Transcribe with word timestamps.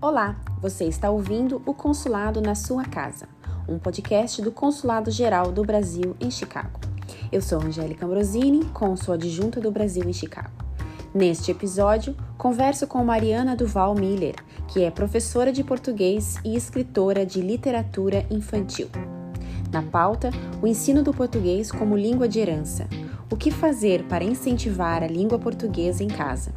Olá, 0.00 0.36
você 0.62 0.84
está 0.84 1.10
ouvindo 1.10 1.60
o 1.66 1.74
Consulado 1.74 2.40
na 2.40 2.54
Sua 2.54 2.84
Casa, 2.84 3.28
um 3.68 3.80
podcast 3.80 4.40
do 4.40 4.52
Consulado 4.52 5.10
Geral 5.10 5.50
do 5.50 5.64
Brasil 5.64 6.14
em 6.20 6.30
Chicago. 6.30 6.78
Eu 7.32 7.42
sou 7.42 7.60
Angélica 7.60 8.06
Ambrosini, 8.06 8.64
cônsul 8.66 9.14
adjunta 9.14 9.60
do 9.60 9.72
Brasil 9.72 10.08
em 10.08 10.12
Chicago. 10.12 10.52
Neste 11.12 11.50
episódio, 11.50 12.16
converso 12.36 12.86
com 12.86 13.02
Mariana 13.02 13.56
Duval 13.56 13.92
Miller, 13.96 14.36
que 14.68 14.84
é 14.84 14.90
professora 14.90 15.50
de 15.50 15.64
português 15.64 16.36
e 16.44 16.54
escritora 16.54 17.26
de 17.26 17.40
literatura 17.40 18.24
infantil. 18.30 18.86
Na 19.72 19.82
pauta, 19.82 20.30
o 20.62 20.66
ensino 20.68 21.02
do 21.02 21.12
português 21.12 21.72
como 21.72 21.96
língua 21.96 22.28
de 22.28 22.38
herança. 22.38 22.86
O 23.28 23.36
que 23.36 23.50
fazer 23.50 24.04
para 24.04 24.22
incentivar 24.22 25.02
a 25.02 25.08
língua 25.08 25.40
portuguesa 25.40 26.04
em 26.04 26.08
casa? 26.08 26.52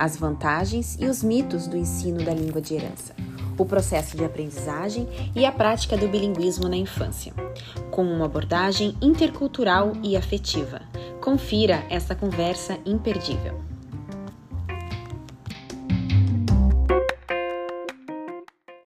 As 0.00 0.16
vantagens 0.16 0.96
e 0.98 1.04
os 1.04 1.22
mitos 1.22 1.66
do 1.66 1.76
ensino 1.76 2.24
da 2.24 2.32
língua 2.32 2.58
de 2.58 2.74
herança, 2.74 3.14
o 3.58 3.66
processo 3.66 4.16
de 4.16 4.24
aprendizagem 4.24 5.06
e 5.36 5.44
a 5.44 5.52
prática 5.52 5.94
do 5.94 6.08
bilinguismo 6.08 6.70
na 6.70 6.76
infância, 6.76 7.34
com 7.90 8.02
uma 8.02 8.24
abordagem 8.24 8.96
intercultural 9.02 9.92
e 10.02 10.16
afetiva. 10.16 10.80
Confira 11.20 11.84
essa 11.90 12.14
conversa 12.14 12.78
imperdível. 12.86 13.60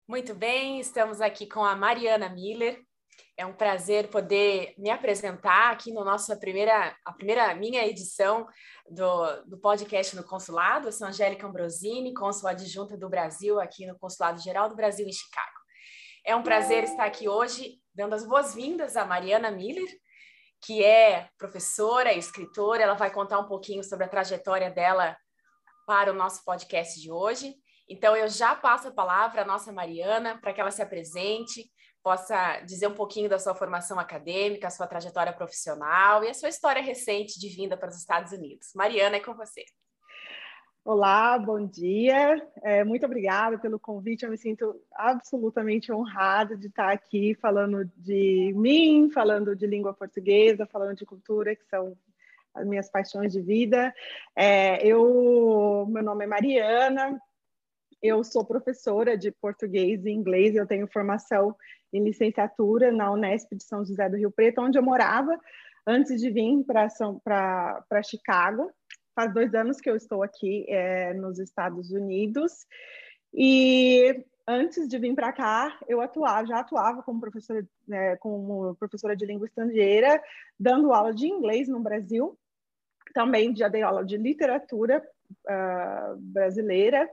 Muito 0.08 0.34
bem, 0.34 0.80
estamos 0.80 1.20
aqui 1.20 1.46
com 1.46 1.62
a 1.62 1.76
Mariana 1.76 2.30
Miller, 2.30 2.80
é 3.36 3.46
um 3.46 3.52
prazer 3.52 4.08
poder 4.08 4.74
me 4.76 4.90
apresentar 4.90 5.72
aqui 5.72 5.92
no 5.92 6.04
nossa 6.04 6.36
primeira, 6.36 6.96
a 7.04 7.12
primeira 7.12 7.54
minha 7.54 7.86
edição 7.86 8.46
do, 8.88 9.42
do 9.44 9.58
podcast 9.58 10.14
no 10.14 10.24
Consulado. 10.24 10.88
Eu 10.88 10.92
sou 10.92 11.06
Angélica 11.06 11.46
Ambrosini, 11.46 12.12
cônsul 12.12 12.48
adjunta 12.48 12.96
do 12.96 13.08
Brasil 13.08 13.58
aqui 13.60 13.86
no 13.86 13.98
Consulado 13.98 14.40
Geral 14.40 14.68
do 14.68 14.76
Brasil 14.76 15.06
em 15.06 15.12
Chicago. 15.12 15.62
É 16.24 16.36
um 16.36 16.42
prazer 16.42 16.84
estar 16.84 17.04
aqui 17.04 17.28
hoje 17.28 17.80
dando 17.94 18.14
as 18.14 18.26
boas-vindas 18.26 18.96
a 18.96 19.04
Mariana 19.04 19.50
Miller, 19.50 19.88
que 20.64 20.84
é 20.84 21.28
professora 21.38 22.12
e 22.12 22.18
escritora. 22.18 22.82
Ela 22.82 22.94
vai 22.94 23.10
contar 23.10 23.38
um 23.38 23.48
pouquinho 23.48 23.82
sobre 23.82 24.04
a 24.04 24.08
trajetória 24.08 24.70
dela 24.70 25.16
para 25.86 26.12
o 26.12 26.14
nosso 26.14 26.44
podcast 26.44 27.00
de 27.00 27.10
hoje. 27.10 27.54
Então, 27.88 28.14
eu 28.14 28.28
já 28.28 28.54
passo 28.54 28.88
a 28.88 28.92
palavra 28.92 29.42
à 29.42 29.44
nossa 29.44 29.72
Mariana 29.72 30.38
para 30.40 30.52
que 30.52 30.60
ela 30.60 30.70
se 30.70 30.80
apresente, 30.80 31.68
possa 32.02 32.60
dizer 32.60 32.88
um 32.88 32.94
pouquinho 32.94 33.28
da 33.28 33.38
sua 33.38 33.54
formação 33.54 33.98
acadêmica, 33.98 34.70
sua 34.70 34.86
trajetória 34.86 35.32
profissional 35.32 36.24
e 36.24 36.28
a 36.28 36.34
sua 36.34 36.48
história 36.48 36.82
recente 36.82 37.38
de 37.38 37.48
vinda 37.48 37.76
para 37.76 37.88
os 37.88 37.96
Estados 37.96 38.32
Unidos. 38.32 38.72
Mariana, 38.74 39.16
é 39.16 39.20
com 39.20 39.34
você. 39.34 39.64
Olá, 40.84 41.38
bom 41.38 41.64
dia. 41.64 42.44
É, 42.60 42.82
muito 42.82 43.06
obrigada 43.06 43.56
pelo 43.56 43.78
convite. 43.78 44.24
Eu 44.24 44.30
me 44.30 44.36
sinto 44.36 44.74
absolutamente 44.94 45.92
honrada 45.92 46.56
de 46.56 46.66
estar 46.66 46.90
aqui 46.90 47.36
falando 47.40 47.84
de 47.96 48.52
mim, 48.56 49.08
falando 49.14 49.54
de 49.54 49.64
língua 49.64 49.94
portuguesa, 49.94 50.66
falando 50.66 50.96
de 50.96 51.06
cultura, 51.06 51.54
que 51.54 51.64
são 51.66 51.96
as 52.52 52.66
minhas 52.66 52.90
paixões 52.90 53.32
de 53.32 53.40
vida. 53.40 53.94
É, 54.34 54.84
eu, 54.84 55.86
meu 55.88 56.02
nome 56.02 56.24
é 56.24 56.26
Mariana. 56.26 57.20
Eu 58.02 58.24
sou 58.24 58.44
professora 58.44 59.16
de 59.16 59.30
português 59.30 60.04
e 60.04 60.10
inglês. 60.10 60.56
Eu 60.56 60.66
tenho 60.66 60.88
formação 60.88 61.54
em 61.92 62.02
licenciatura 62.02 62.90
na 62.90 63.12
Unesp 63.12 63.54
de 63.54 63.62
São 63.62 63.84
José 63.84 64.08
do 64.08 64.16
Rio 64.16 64.30
Preto, 64.32 64.60
onde 64.60 64.76
eu 64.76 64.82
morava 64.82 65.38
antes 65.86 66.20
de 66.20 66.28
vir 66.28 66.64
para 66.64 68.02
Chicago. 68.02 68.72
Faz 69.14 69.32
dois 69.32 69.54
anos 69.54 69.80
que 69.80 69.88
eu 69.88 69.94
estou 69.94 70.20
aqui 70.20 70.66
é, 70.68 71.14
nos 71.14 71.38
Estados 71.38 71.92
Unidos. 71.92 72.66
E 73.32 74.24
antes 74.48 74.88
de 74.88 74.98
vir 74.98 75.14
para 75.14 75.32
cá, 75.32 75.78
eu 75.86 76.00
atuava, 76.00 76.44
já 76.44 76.58
atuava 76.58 77.04
como 77.04 77.20
professora, 77.20 77.64
né, 77.86 78.16
como 78.16 78.74
professora 78.80 79.14
de 79.14 79.24
língua 79.24 79.46
estrangeira, 79.46 80.20
dando 80.58 80.92
aula 80.92 81.14
de 81.14 81.28
inglês 81.28 81.68
no 81.68 81.78
Brasil. 81.78 82.36
Também 83.14 83.54
já 83.54 83.68
dei 83.68 83.82
aula 83.82 84.04
de 84.04 84.16
literatura 84.16 85.06
uh, 85.46 86.16
brasileira 86.16 87.08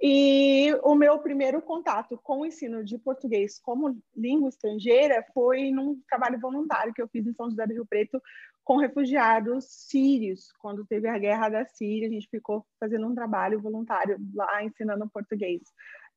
e 0.00 0.74
o 0.82 0.94
meu 0.94 1.18
primeiro 1.18 1.62
contato 1.62 2.18
com 2.22 2.40
o 2.40 2.46
ensino 2.46 2.84
de 2.84 2.98
português 2.98 3.58
como 3.58 3.98
língua 4.14 4.48
estrangeira 4.48 5.24
foi 5.32 5.70
num 5.70 6.00
trabalho 6.08 6.38
voluntário 6.38 6.92
que 6.92 7.00
eu 7.00 7.08
fiz 7.08 7.26
em 7.26 7.32
São 7.32 7.48
José 7.48 7.66
do 7.66 7.72
Rio 7.72 7.86
Preto 7.86 8.20
com 8.66 8.78
refugiados 8.78 9.64
sírios. 9.64 10.50
Quando 10.58 10.84
teve 10.84 11.08
a 11.08 11.16
guerra 11.16 11.48
da 11.48 11.64
Síria, 11.64 12.08
a 12.08 12.10
gente 12.10 12.28
ficou 12.28 12.66
fazendo 12.80 13.06
um 13.06 13.14
trabalho 13.14 13.60
voluntário 13.60 14.18
lá 14.34 14.62
ensinando 14.64 15.08
português. 15.08 15.62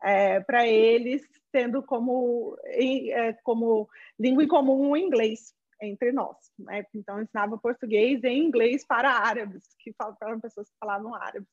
É, 0.02 0.40
para 0.40 0.66
eles, 0.66 1.22
tendo 1.52 1.84
como, 1.84 2.58
é, 2.66 3.34
como 3.44 3.88
língua 4.20 4.44
em 4.44 4.48
comum 4.48 4.92
o 4.92 4.98
inglês 4.98 5.54
entre 5.80 6.12
nós. 6.12 6.38
Né? 6.58 6.84
Então, 6.96 7.18
eu 7.18 7.24
ensinava 7.24 7.58
português 7.58 8.24
e 8.24 8.30
inglês 8.30 8.84
para 8.86 9.12
árabes, 9.12 9.64
que 9.80 9.94
falavam 9.94 10.40
pessoas 10.40 10.68
que 10.70 10.78
falavam 10.80 11.14
árabes. 11.14 11.50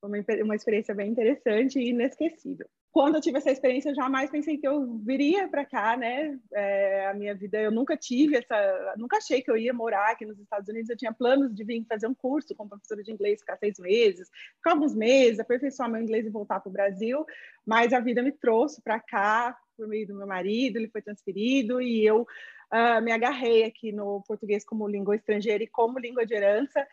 Foi 0.00 0.08
uma, 0.08 0.44
uma 0.44 0.54
experiência 0.54 0.94
bem 0.94 1.10
interessante 1.10 1.78
e 1.78 1.90
inesquecível. 1.90 2.68
Quando 2.92 3.16
eu 3.16 3.20
tive 3.20 3.36
essa 3.36 3.50
experiência, 3.50 3.90
eu 3.90 3.94
jamais 3.94 4.30
pensei 4.30 4.56
que 4.56 4.66
eu 4.66 4.96
viria 5.04 5.48
para 5.48 5.66
cá, 5.66 5.96
né? 5.96 6.38
É, 6.54 7.06
a 7.08 7.14
minha 7.14 7.34
vida, 7.34 7.60
eu 7.60 7.70
nunca 7.70 7.96
tive 7.96 8.36
essa, 8.36 8.94
nunca 8.96 9.18
achei 9.18 9.42
que 9.42 9.50
eu 9.50 9.56
ia 9.56 9.74
morar 9.74 10.12
aqui 10.12 10.24
nos 10.24 10.38
Estados 10.38 10.68
Unidos. 10.68 10.88
Eu 10.88 10.96
tinha 10.96 11.12
planos 11.12 11.54
de 11.54 11.62
vir 11.62 11.84
fazer 11.86 12.06
um 12.06 12.14
curso 12.14 12.54
como 12.54 12.70
professora 12.70 13.02
de 13.02 13.12
inglês, 13.12 13.40
ficar 13.40 13.58
seis 13.58 13.78
meses, 13.78 14.30
ficar 14.56 14.72
alguns 14.72 14.94
meses, 14.94 15.38
aperfeiçoar 15.38 15.90
meu 15.90 16.00
inglês 16.00 16.26
e 16.26 16.30
voltar 16.30 16.60
para 16.60 16.70
o 16.70 16.72
Brasil. 16.72 17.24
Mas 17.66 17.92
a 17.92 18.00
vida 18.00 18.22
me 18.22 18.32
trouxe 18.32 18.80
para 18.80 18.98
cá 18.98 19.56
por 19.76 19.86
meio 19.86 20.06
do 20.06 20.14
meu 20.14 20.26
marido, 20.26 20.78
ele 20.78 20.88
foi 20.88 21.02
transferido 21.02 21.82
e 21.82 22.04
eu 22.04 22.22
uh, 22.22 23.02
me 23.02 23.12
agarrei 23.12 23.64
aqui 23.64 23.92
no 23.92 24.22
português 24.26 24.64
como 24.64 24.88
língua 24.88 25.14
estrangeira 25.14 25.62
e 25.62 25.66
como 25.66 25.98
língua 25.98 26.24
de 26.24 26.34
herança 26.34 26.86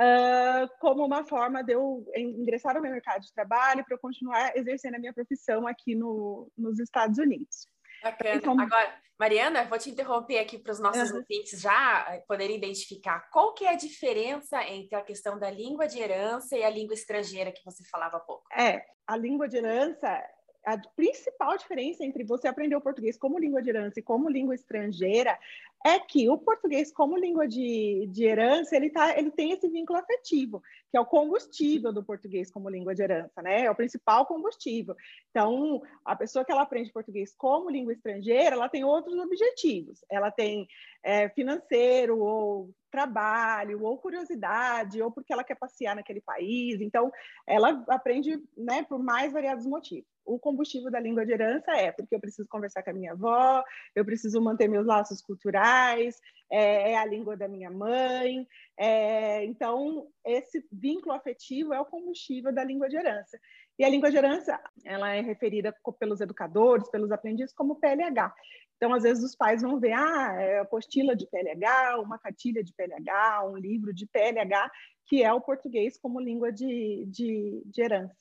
uh, 0.00 0.68
como 0.80 1.04
uma 1.04 1.24
forma 1.24 1.62
de 1.62 1.72
eu 1.72 2.04
ingressar 2.16 2.74
no 2.74 2.80
meu 2.80 2.92
mercado 2.92 3.22
de 3.22 3.32
trabalho 3.32 3.84
para 3.84 3.94
eu 3.94 4.00
continuar 4.00 4.56
exercendo 4.56 4.96
a 4.96 4.98
minha 4.98 5.12
profissão 5.12 5.66
aqui 5.66 5.94
no, 5.94 6.50
nos 6.56 6.78
Estados 6.78 7.18
Unidos. 7.18 7.68
Bacana. 8.02 8.34
Então, 8.36 8.60
Agora, 8.60 8.94
Mariana, 9.18 9.64
vou 9.64 9.78
te 9.78 9.90
interromper 9.90 10.38
aqui 10.38 10.58
para 10.58 10.72
os 10.72 10.80
nossos 10.80 11.10
uhum. 11.10 11.18
ouvintes 11.18 11.60
já 11.60 12.06
eh, 12.10 12.24
poderem 12.26 12.56
identificar 12.56 13.28
qual 13.30 13.54
que 13.54 13.64
é 13.64 13.70
a 13.70 13.76
diferença 13.76 14.62
entre 14.64 14.96
a 14.96 15.02
questão 15.02 15.38
da 15.38 15.50
língua 15.50 15.86
de 15.86 16.00
herança 16.00 16.56
e 16.56 16.64
a 16.64 16.70
língua 16.70 16.94
estrangeira 16.94 17.52
que 17.52 17.64
você 17.64 17.84
falava 17.88 18.16
há 18.16 18.20
pouco. 18.20 18.44
É, 18.52 18.84
a 19.06 19.16
língua 19.16 19.48
de 19.48 19.56
herança 19.56 20.22
a 20.64 20.78
principal 20.96 21.56
diferença 21.56 22.04
entre 22.04 22.24
você 22.24 22.48
aprender 22.48 22.74
o 22.74 22.80
português 22.80 23.18
como 23.18 23.38
língua 23.38 23.62
de 23.62 23.68
herança 23.68 24.00
e 24.00 24.02
como 24.02 24.30
língua 24.30 24.54
estrangeira 24.54 25.38
é 25.86 25.98
que 25.98 26.28
o 26.30 26.38
português 26.38 26.90
como 26.90 27.18
língua 27.18 27.46
de, 27.46 28.08
de 28.10 28.24
herança 28.24 28.74
ele, 28.74 28.88
tá, 28.88 29.18
ele 29.18 29.30
tem 29.30 29.52
esse 29.52 29.68
vínculo 29.68 29.98
afetivo, 29.98 30.62
que 30.90 30.96
é 30.96 31.00
o 31.00 31.04
combustível 31.04 31.92
do 31.92 32.02
português 32.02 32.50
como 32.50 32.70
língua 32.70 32.94
de 32.94 33.02
herança, 33.02 33.42
né? 33.42 33.66
É 33.66 33.70
o 33.70 33.74
principal 33.74 34.24
combustível. 34.24 34.96
Então, 35.30 35.82
a 36.02 36.16
pessoa 36.16 36.42
que 36.42 36.50
ela 36.50 36.62
aprende 36.62 36.90
português 36.90 37.34
como 37.36 37.68
língua 37.68 37.92
estrangeira, 37.92 38.56
ela 38.56 38.68
tem 38.68 38.82
outros 38.82 39.18
objetivos. 39.18 40.02
Ela 40.10 40.30
tem 40.30 40.66
é, 41.02 41.28
financeiro 41.28 42.18
ou 42.18 42.70
trabalho, 42.90 43.82
ou 43.84 43.98
curiosidade, 43.98 45.02
ou 45.02 45.10
porque 45.10 45.32
ela 45.32 45.44
quer 45.44 45.56
passear 45.56 45.94
naquele 45.94 46.22
país. 46.22 46.80
Então, 46.80 47.12
ela 47.46 47.84
aprende 47.88 48.42
né, 48.56 48.82
por 48.84 49.02
mais 49.02 49.32
variados 49.32 49.66
motivos 49.66 50.13
o 50.24 50.38
combustível 50.38 50.90
da 50.90 51.00
língua 51.00 51.24
de 51.24 51.32
herança 51.32 51.72
é 51.72 51.92
porque 51.92 52.14
eu 52.14 52.20
preciso 52.20 52.48
conversar 52.48 52.82
com 52.82 52.90
a 52.90 52.94
minha 52.94 53.12
avó, 53.12 53.62
eu 53.94 54.04
preciso 54.04 54.40
manter 54.40 54.68
meus 54.68 54.86
laços 54.86 55.20
culturais, 55.20 56.20
é, 56.50 56.92
é 56.92 56.98
a 56.98 57.04
língua 57.04 57.36
da 57.36 57.48
minha 57.48 57.70
mãe. 57.70 58.46
É, 58.76 59.44
então, 59.44 60.08
esse 60.24 60.66
vínculo 60.72 61.14
afetivo 61.14 61.74
é 61.74 61.80
o 61.80 61.84
combustível 61.84 62.52
da 62.52 62.64
língua 62.64 62.88
de 62.88 62.96
herança. 62.96 63.38
E 63.78 63.84
a 63.84 63.88
língua 63.88 64.10
de 64.10 64.16
herança, 64.16 64.60
ela 64.84 65.14
é 65.14 65.20
referida 65.20 65.74
pelos 65.98 66.20
educadores, 66.20 66.88
pelos 66.90 67.10
aprendizes, 67.10 67.54
como 67.54 67.76
PLH. 67.80 68.32
Então, 68.76 68.92
às 68.92 69.02
vezes, 69.02 69.24
os 69.24 69.36
pais 69.36 69.62
vão 69.62 69.80
ver, 69.80 69.92
ah, 69.92 70.36
é 70.38 70.58
apostila 70.60 71.14
de 71.16 71.26
PLH, 71.26 72.00
uma 72.00 72.18
cartilha 72.18 72.62
de 72.62 72.72
PLH, 72.72 73.46
um 73.46 73.56
livro 73.56 73.92
de 73.92 74.06
PLH, 74.06 74.70
que 75.06 75.22
é 75.22 75.32
o 75.32 75.40
português 75.40 75.98
como 75.98 76.20
língua 76.20 76.52
de, 76.52 77.04
de, 77.06 77.62
de 77.66 77.82
herança. 77.82 78.14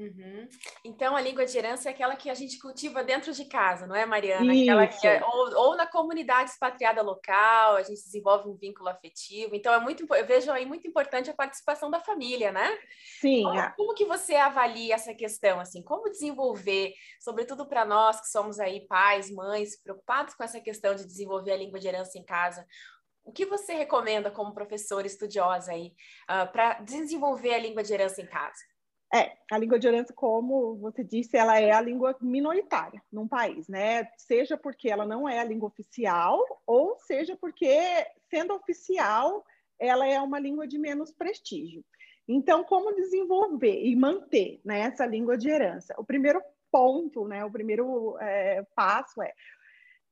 Uhum. 0.00 0.48
Então, 0.82 1.14
a 1.14 1.20
língua 1.20 1.44
de 1.44 1.58
herança 1.58 1.90
é 1.90 1.92
aquela 1.92 2.16
que 2.16 2.30
a 2.30 2.34
gente 2.34 2.58
cultiva 2.58 3.04
dentro 3.04 3.34
de 3.34 3.44
casa, 3.44 3.86
não 3.86 3.94
é, 3.94 4.06
Mariana? 4.06 4.50
Aquela 4.50 4.86
que 4.86 5.06
é, 5.06 5.22
ou, 5.22 5.54
ou, 5.56 5.76
na 5.76 5.86
comunidade 5.86 6.48
expatriada 6.48 7.02
local, 7.02 7.76
a 7.76 7.82
gente 7.82 8.02
desenvolve 8.02 8.48
um 8.48 8.56
vínculo 8.56 8.88
afetivo. 8.88 9.54
Então, 9.54 9.74
é 9.74 9.78
muito, 9.78 10.06
eu 10.14 10.26
vejo 10.26 10.50
aí 10.50 10.64
muito 10.64 10.88
importante 10.88 11.28
a 11.28 11.34
participação 11.34 11.90
da 11.90 12.00
família, 12.00 12.50
né? 12.50 12.78
Sim. 13.20 13.42
Como, 13.42 13.60
é. 13.60 13.74
como 13.76 13.94
que 13.94 14.06
você 14.06 14.36
avalia 14.36 14.94
essa 14.94 15.14
questão, 15.14 15.60
assim? 15.60 15.82
Como 15.82 16.08
desenvolver, 16.08 16.94
sobretudo 17.20 17.66
para 17.66 17.84
nós 17.84 18.22
que 18.22 18.28
somos 18.28 18.58
aí 18.58 18.86
pais, 18.86 19.30
mães, 19.30 19.78
preocupados 19.82 20.34
com 20.34 20.42
essa 20.42 20.62
questão 20.62 20.94
de 20.94 21.06
desenvolver 21.06 21.52
a 21.52 21.58
língua 21.58 21.78
de 21.78 21.88
herança 21.88 22.18
em 22.18 22.24
casa? 22.24 22.66
O 23.22 23.32
que 23.32 23.44
você 23.44 23.74
recomenda 23.74 24.30
como 24.30 24.54
professora 24.54 25.06
estudiosa 25.06 25.72
aí 25.72 25.88
uh, 25.88 25.92
ah, 26.28 26.46
para 26.46 26.80
desenvolver 26.80 27.52
a 27.52 27.58
língua 27.58 27.82
de 27.82 27.92
herança 27.92 28.22
em 28.22 28.26
casa? 28.26 28.58
É, 29.12 29.36
a 29.50 29.58
língua 29.58 29.78
de 29.78 29.88
herança, 29.88 30.12
como 30.12 30.76
você 30.76 31.02
disse, 31.02 31.36
ela 31.36 31.58
é 31.58 31.72
a 31.72 31.80
língua 31.80 32.16
minoritária 32.20 33.02
num 33.12 33.26
país, 33.26 33.66
né? 33.66 34.08
Seja 34.16 34.56
porque 34.56 34.88
ela 34.88 35.04
não 35.04 35.28
é 35.28 35.40
a 35.40 35.44
língua 35.44 35.68
oficial, 35.68 36.40
ou 36.64 36.96
seja 36.98 37.36
porque, 37.36 37.76
sendo 38.30 38.54
oficial, 38.54 39.44
ela 39.80 40.06
é 40.06 40.20
uma 40.20 40.38
língua 40.38 40.66
de 40.66 40.78
menos 40.78 41.10
prestígio. 41.10 41.84
Então, 42.28 42.62
como 42.62 42.94
desenvolver 42.94 43.84
e 43.84 43.96
manter 43.96 44.60
né, 44.64 44.82
essa 44.82 45.04
língua 45.04 45.36
de 45.36 45.50
herança? 45.50 45.92
O 45.98 46.04
primeiro 46.04 46.40
ponto, 46.70 47.26
né, 47.26 47.44
o 47.44 47.50
primeiro 47.50 48.16
é, 48.20 48.64
passo 48.76 49.20
é 49.20 49.32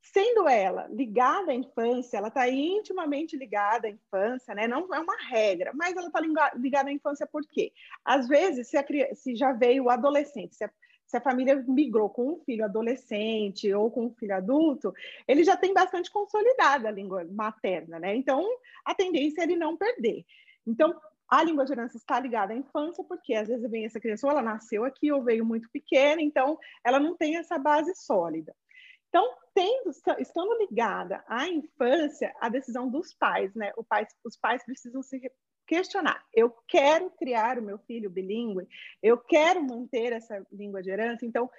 sendo 0.03 0.49
ela 0.49 0.87
ligada 0.89 1.51
à 1.51 1.55
infância, 1.55 2.17
ela 2.17 2.29
está 2.29 2.49
intimamente 2.49 3.37
ligada 3.37 3.89
à 3.89 3.91
infância, 3.91 4.55
né? 4.55 4.67
Não 4.67 4.93
é 4.95 5.01
uma 5.01 5.17
regra, 5.29 5.73
mas 5.75 5.97
ela 5.97 6.07
está 6.07 6.21
ligada 6.55 6.89
à 6.89 6.93
infância 6.93 7.27
por 7.27 7.43
quê? 7.47 7.73
Às 8.05 8.29
vezes, 8.29 8.69
se, 8.69 8.77
a, 8.77 8.85
se 9.15 9.37
já 9.37 9.53
veio 9.53 9.85
o 9.85 9.91
adolescente, 9.91 10.57
se 10.57 10.65
a, 10.65 10.71
se 11.07 11.17
a, 11.17 11.21
família 11.21 11.57
migrou 11.67 12.09
com 12.11 12.33
um 12.33 12.41
filho 12.45 12.65
adolescente 12.65 13.73
ou 13.73 13.91
com 13.91 14.07
um 14.07 14.15
filho 14.15 14.35
adulto, 14.35 14.93
ele 15.27 15.45
já 15.45 15.57
tem 15.57 15.73
bastante 15.75 16.11
consolidada 16.11 16.89
a 16.89 16.93
língua 16.93 17.25
materna, 17.31 17.99
né? 17.99 18.15
Então, 18.15 18.47
a 18.85 18.95
tendência 18.95 19.43
é 19.43 19.45
ele 19.45 19.57
não 19.57 19.77
perder. 19.77 20.25
Então, 20.67 20.95
a 21.29 21.43
língua 21.43 21.65
de 21.67 21.73
herança 21.73 21.99
está 21.99 22.19
ligada 22.19 22.55
à 22.55 22.57
infância, 22.57 23.05
porque 23.05 23.35
às 23.35 23.49
vezes 23.49 23.71
vem 23.71 23.85
essa 23.85 24.01
criança, 24.01 24.27
ou 24.27 24.31
ela 24.31 24.41
nasceu 24.43 24.85
aqui, 24.85 25.13
ou 25.13 25.23
veio 25.23 25.45
muito 25.45 25.69
pequena, 25.71 26.23
então 26.23 26.59
ela 26.83 26.99
não 26.99 27.17
tem 27.17 27.37
essa 27.37 27.59
base 27.59 27.95
sólida. 27.95 28.55
Então, 29.09 29.37
tendo, 29.55 29.91
estando 30.19 30.59
ligada 30.59 31.25
à 31.27 31.49
infância, 31.49 32.35
a 32.41 32.49
decisão 32.49 32.89
dos 32.89 33.15
pais, 33.15 33.55
né? 33.55 33.73
Pai, 33.89 34.07
os 34.25 34.37
pais 34.37 34.65
precisam 34.65 35.03
se 35.03 35.21
questionar. 35.67 36.25
Eu 36.33 36.51
quero 36.67 37.11
criar 37.11 37.59
o 37.59 37.63
meu 37.63 37.79
filho 37.79 38.11
bilíngue, 38.11 38.67
eu 39.03 39.19
quero 39.19 39.63
manter 39.63 40.13
essa 40.13 40.45
língua 40.53 40.83
de 40.83 40.91
herança. 40.91 41.27
Então, 41.27 41.51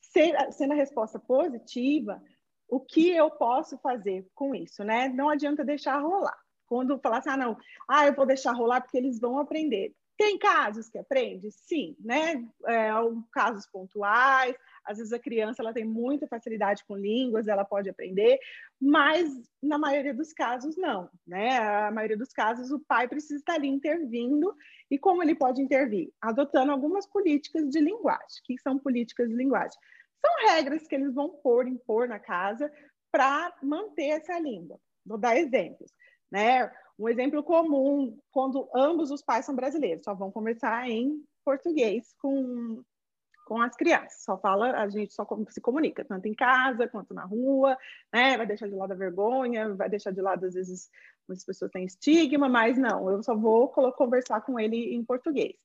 sendo 0.00 0.72
a 0.72 0.76
resposta 0.76 1.18
positiva, 1.18 2.22
o 2.68 2.80
que 2.80 3.10
eu 3.10 3.30
posso 3.30 3.76
fazer 3.78 4.26
com 4.34 4.54
isso, 4.54 4.84
né? 4.84 5.08
Não 5.08 5.28
adianta 5.28 5.64
deixar 5.64 5.98
rolar. 5.98 6.38
Quando 6.66 7.00
falar 7.00 7.18
assim, 7.18 7.30
ah, 7.30 7.36
não, 7.36 7.56
ah, 7.88 8.06
eu 8.06 8.14
vou 8.14 8.24
deixar 8.24 8.52
rolar 8.52 8.80
porque 8.80 8.96
eles 8.96 9.18
vão 9.18 9.38
aprender. 9.38 9.92
Tem 10.20 10.36
casos 10.36 10.90
que 10.90 10.98
aprende? 10.98 11.50
Sim, 11.50 11.96
né? 11.98 12.46
É, 12.66 12.90
casos 13.32 13.66
pontuais, 13.66 14.54
às 14.84 14.98
vezes 14.98 15.14
a 15.14 15.18
criança 15.18 15.62
ela 15.62 15.72
tem 15.72 15.86
muita 15.86 16.26
facilidade 16.26 16.84
com 16.84 16.94
línguas, 16.94 17.48
ela 17.48 17.64
pode 17.64 17.88
aprender, 17.88 18.38
mas 18.78 19.32
na 19.62 19.78
maioria 19.78 20.12
dos 20.12 20.34
casos 20.34 20.76
não, 20.76 21.08
né? 21.26 21.56
A 21.56 21.90
maioria 21.90 22.18
dos 22.18 22.34
casos 22.34 22.70
o 22.70 22.78
pai 22.78 23.08
precisa 23.08 23.36
estar 23.36 23.54
ali 23.54 23.68
intervindo 23.68 24.54
e 24.90 24.98
como 24.98 25.22
ele 25.22 25.34
pode 25.34 25.62
intervir? 25.62 26.12
Adotando 26.20 26.70
algumas 26.70 27.06
políticas 27.06 27.70
de 27.70 27.80
linguagem. 27.80 28.42
O 28.42 28.44
que 28.44 28.58
são 28.58 28.78
políticas 28.78 29.26
de 29.26 29.34
linguagem? 29.34 29.78
São 30.20 30.50
regras 30.50 30.86
que 30.86 30.96
eles 30.96 31.14
vão 31.14 31.30
pôr, 31.30 31.66
impor 31.66 32.06
na 32.06 32.18
casa 32.18 32.70
para 33.10 33.56
manter 33.62 34.08
essa 34.08 34.38
língua. 34.38 34.78
Vou 35.06 35.16
dar 35.16 35.38
exemplos, 35.38 35.90
né? 36.30 36.70
Um 37.00 37.08
exemplo 37.08 37.42
comum, 37.42 38.18
quando 38.30 38.68
ambos 38.74 39.10
os 39.10 39.22
pais 39.22 39.46
são 39.46 39.56
brasileiros, 39.56 40.04
só 40.04 40.14
vão 40.14 40.30
conversar 40.30 40.88
em 40.88 41.24
português 41.42 42.14
com 42.20 42.82
com 43.46 43.60
as 43.60 43.74
crianças. 43.74 44.22
Só 44.22 44.38
fala, 44.38 44.80
a 44.80 44.88
gente 44.88 45.12
só 45.12 45.26
se 45.48 45.60
comunica, 45.60 46.04
tanto 46.04 46.28
em 46.28 46.34
casa 46.34 46.86
quanto 46.86 47.12
na 47.12 47.24
rua, 47.24 47.76
né? 48.12 48.36
Vai 48.36 48.46
deixar 48.46 48.68
de 48.68 48.76
lado 48.76 48.92
a 48.92 48.96
vergonha, 48.96 49.74
vai 49.74 49.88
deixar 49.88 50.12
de 50.12 50.20
lado, 50.20 50.46
às 50.46 50.54
vezes, 50.54 50.88
muitas 51.26 51.44
pessoas 51.44 51.68
têm 51.72 51.84
estigma, 51.84 52.48
mas 52.48 52.78
não, 52.78 53.10
eu 53.10 53.20
só 53.24 53.34
vou 53.34 53.66
conversar 53.68 54.42
com 54.42 54.60
ele 54.60 54.94
em 54.94 55.04
português. 55.04 55.56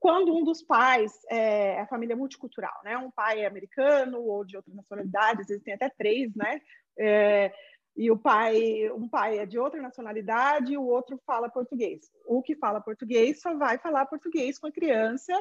Quando 0.00 0.34
um 0.34 0.44
dos 0.44 0.62
pais 0.62 1.12
é 1.30 1.78
a 1.78 1.86
família 1.86 2.16
multicultural, 2.16 2.80
né? 2.82 2.96
Um 2.96 3.10
pai 3.10 3.40
é 3.40 3.46
americano 3.46 4.18
ou 4.22 4.42
de 4.42 4.56
outra 4.56 4.72
nacionalidade, 4.74 5.42
às 5.42 5.48
vezes 5.48 5.62
tem 5.62 5.74
até 5.74 5.90
três, 5.90 6.34
né? 6.34 6.58
É, 6.98 7.52
e 7.96 8.10
o 8.10 8.18
pai, 8.18 8.90
um 8.90 9.08
pai 9.08 9.38
é 9.38 9.46
de 9.46 9.58
outra 9.58 9.80
nacionalidade 9.80 10.74
e 10.74 10.76
o 10.76 10.84
outro 10.84 11.18
fala 11.26 11.48
português. 11.48 12.10
O 12.26 12.42
que 12.42 12.54
fala 12.54 12.80
português 12.80 13.40
só 13.40 13.54
vai 13.56 13.78
falar 13.78 14.04
português 14.04 14.58
com 14.58 14.66
a 14.66 14.72
criança 14.72 15.32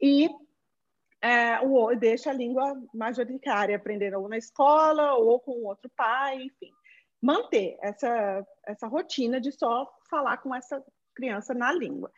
e 0.00 0.28
é, 1.22 1.58
o, 1.60 1.94
deixa 1.94 2.30
a 2.30 2.34
língua 2.34 2.74
majoritária 2.92 3.76
aprender 3.76 4.14
ou 4.14 4.28
na 4.28 4.36
escola 4.36 5.14
ou 5.14 5.40
com 5.40 5.64
outro 5.64 5.90
pai, 5.96 6.42
enfim. 6.42 6.70
Manter 7.22 7.78
essa, 7.80 8.46
essa 8.66 8.86
rotina 8.86 9.40
de 9.40 9.50
só 9.50 9.90
falar 10.10 10.36
com 10.38 10.54
essa 10.54 10.84
criança 11.14 11.54
na 11.54 11.72
língua. 11.72 12.12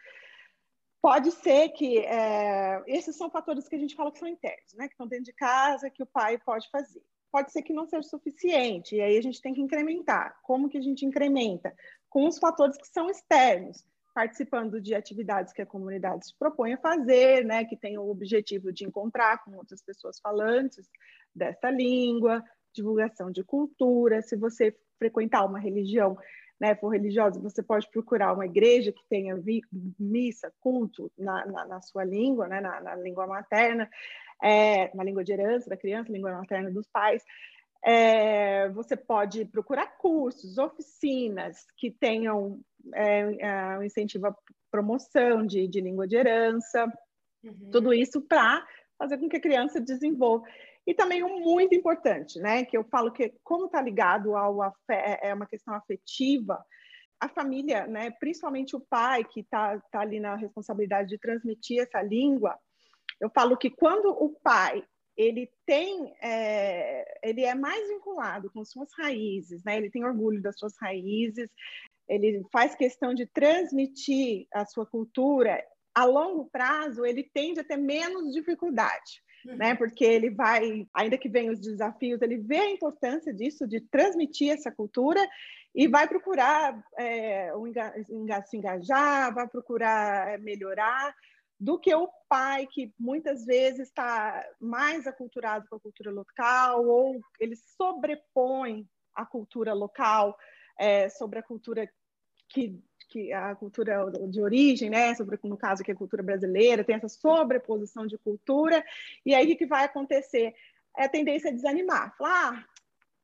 Pode 1.00 1.32
ser 1.32 1.68
que 1.70 1.98
é, 1.98 2.82
esses 2.86 3.16
são 3.16 3.30
fatores 3.30 3.68
que 3.68 3.76
a 3.76 3.78
gente 3.78 3.94
fala 3.94 4.12
que 4.12 4.18
são 4.18 4.28
internos, 4.28 4.72
né? 4.74 4.86
Que 4.86 4.94
estão 4.94 5.06
dentro 5.06 5.26
de 5.26 5.32
casa, 5.32 5.90
que 5.90 6.02
o 6.02 6.06
pai 6.06 6.38
pode 6.38 6.68
fazer. 6.70 7.02
Pode 7.32 7.50
ser 7.50 7.62
que 7.62 7.72
não 7.72 7.86
seja 7.86 8.02
suficiente, 8.02 8.94
e 8.94 9.00
aí 9.00 9.16
a 9.16 9.22
gente 9.22 9.40
tem 9.40 9.54
que 9.54 9.60
incrementar. 9.60 10.38
Como 10.42 10.68
que 10.68 10.76
a 10.76 10.82
gente 10.82 11.06
incrementa? 11.06 11.74
Com 12.10 12.28
os 12.28 12.38
fatores 12.38 12.76
que 12.76 12.86
são 12.86 13.08
externos 13.08 13.84
participando 14.14 14.80
de 14.80 14.94
atividades 14.94 15.52
que 15.52 15.62
a 15.62 15.66
comunidade 15.66 16.26
se 16.26 16.38
propõe 16.38 16.74
a 16.74 16.78
fazer, 16.78 17.44
né, 17.44 17.64
que 17.64 17.76
tem 17.76 17.98
o 17.98 18.10
objetivo 18.10 18.72
de 18.72 18.84
encontrar 18.84 19.42
com 19.42 19.56
outras 19.56 19.82
pessoas 19.82 20.20
falantes 20.20 20.90
dessa 21.34 21.70
língua, 21.70 22.44
divulgação 22.74 23.30
de 23.30 23.42
cultura. 23.42 24.20
Se 24.20 24.36
você 24.36 24.76
frequentar 24.98 25.44
uma 25.46 25.58
religião, 25.58 26.16
né, 26.60 26.74
for 26.74 26.90
religiosa, 26.90 27.40
você 27.40 27.62
pode 27.62 27.90
procurar 27.90 28.34
uma 28.34 28.46
igreja 28.46 28.92
que 28.92 29.02
tenha 29.08 29.34
missa, 29.98 30.52
culto 30.60 31.10
na, 31.18 31.46
na, 31.46 31.64
na 31.66 31.80
sua 31.80 32.04
língua, 32.04 32.46
né, 32.46 32.60
na, 32.60 32.80
na 32.80 32.94
língua 32.94 33.26
materna, 33.26 33.88
é, 34.42 34.94
na 34.94 35.04
língua 35.04 35.22
de 35.22 35.32
herança 35.32 35.70
da 35.70 35.76
criança, 35.76 36.12
língua 36.12 36.32
materna 36.32 36.70
dos 36.70 36.86
pais. 36.88 37.22
É, 37.84 38.68
você 38.70 38.96
pode 38.96 39.44
procurar 39.44 39.96
cursos, 39.98 40.58
oficinas 40.58 41.66
que 41.76 41.90
tenham 41.90 42.60
é, 42.94 43.20
é, 43.40 43.78
um 43.78 43.82
incentivo 43.82 44.26
à 44.26 44.36
promoção 44.70 45.46
de, 45.46 45.66
de 45.68 45.80
língua 45.80 46.06
de 46.06 46.16
herança, 46.16 46.86
uhum. 47.44 47.70
tudo 47.70 47.92
isso 47.92 48.20
para 48.20 48.64
fazer 48.98 49.18
com 49.18 49.28
que 49.28 49.36
a 49.36 49.40
criança 49.40 49.80
desenvolva. 49.80 50.46
E 50.86 50.94
também 50.94 51.22
um 51.22 51.40
muito 51.40 51.74
importante, 51.74 52.40
né, 52.40 52.64
que 52.64 52.76
eu 52.76 52.82
falo 52.84 53.12
que 53.12 53.32
como 53.44 53.66
está 53.66 53.80
ligado 53.80 54.36
ao 54.36 54.62
afé, 54.62 55.18
é, 55.22 55.28
é 55.28 55.34
uma 55.34 55.46
questão 55.46 55.74
afetiva, 55.74 56.64
a 57.20 57.28
família, 57.28 57.86
né, 57.86 58.10
principalmente 58.18 58.74
o 58.74 58.80
pai 58.80 59.24
que 59.24 59.40
está 59.40 59.78
tá 59.92 60.00
ali 60.00 60.18
na 60.18 60.34
responsabilidade 60.34 61.08
de 61.08 61.18
transmitir 61.18 61.80
essa 61.80 62.02
língua, 62.02 62.58
eu 63.22 63.30
falo 63.30 63.56
que 63.56 63.70
quando 63.70 64.06
o 64.06 64.30
pai 64.42 64.84
ele 65.16 65.48
tem, 65.64 66.12
é, 66.20 67.20
ele 67.22 67.44
é 67.44 67.54
mais 67.54 67.86
vinculado 67.86 68.50
com 68.50 68.64
suas 68.64 68.88
raízes, 68.98 69.62
né? 69.62 69.76
Ele 69.76 69.90
tem 69.90 70.04
orgulho 70.04 70.42
das 70.42 70.58
suas 70.58 70.74
raízes, 70.80 71.48
ele 72.08 72.42
faz 72.50 72.74
questão 72.74 73.14
de 73.14 73.24
transmitir 73.26 74.48
a 74.52 74.66
sua 74.66 74.84
cultura, 74.84 75.64
a 75.94 76.04
longo 76.04 76.46
prazo 76.50 77.04
ele 77.04 77.22
tende 77.22 77.60
a 77.60 77.64
ter 77.64 77.76
menos 77.76 78.32
dificuldade. 78.32 79.22
Uhum. 79.46 79.56
Né? 79.56 79.74
Porque 79.76 80.04
ele 80.04 80.30
vai, 80.30 80.88
ainda 80.92 81.16
que 81.16 81.28
venham 81.28 81.52
os 81.52 81.60
desafios, 81.60 82.20
ele 82.22 82.38
vê 82.38 82.58
a 82.58 82.70
importância 82.70 83.32
disso, 83.32 83.68
de 83.68 83.80
transmitir 83.80 84.50
essa 84.50 84.72
cultura 84.72 85.20
e 85.74 85.86
vai 85.86 86.08
procurar 86.08 86.82
é, 86.98 87.52
se 88.46 88.56
engajar, 88.56 89.32
vai 89.32 89.46
procurar 89.48 90.38
melhorar, 90.40 91.14
do 91.62 91.78
que 91.78 91.94
o 91.94 92.08
pai 92.28 92.66
que 92.66 92.92
muitas 92.98 93.46
vezes 93.46 93.86
está 93.86 94.44
mais 94.60 95.06
aculturado 95.06 95.64
com 95.68 95.76
a 95.76 95.80
cultura 95.80 96.10
local 96.10 96.84
ou 96.84 97.20
ele 97.38 97.54
sobrepõe 97.54 98.84
a 99.14 99.24
cultura 99.24 99.72
local 99.72 100.36
é, 100.76 101.08
sobre 101.08 101.38
a 101.38 101.42
cultura 101.42 101.88
que, 102.48 102.76
que 103.08 103.32
a 103.32 103.54
cultura 103.54 104.10
de 104.28 104.42
origem, 104.42 104.90
né, 104.90 105.14
sobre 105.14 105.38
no 105.44 105.56
caso 105.56 105.84
que 105.84 105.92
é 105.92 105.94
a 105.94 105.96
cultura 105.96 106.20
brasileira, 106.20 106.82
tem 106.82 106.96
essa 106.96 107.08
sobreposição 107.08 108.08
de 108.08 108.18
cultura, 108.18 108.84
e 109.24 109.32
aí 109.32 109.52
o 109.52 109.56
que 109.56 109.64
vai 109.64 109.84
acontecer? 109.84 110.52
É 110.96 111.04
a 111.04 111.08
tendência 111.08 111.48
a 111.48 111.54
desanimar, 111.54 112.16
falar, 112.18 112.54
ah, 112.54 112.71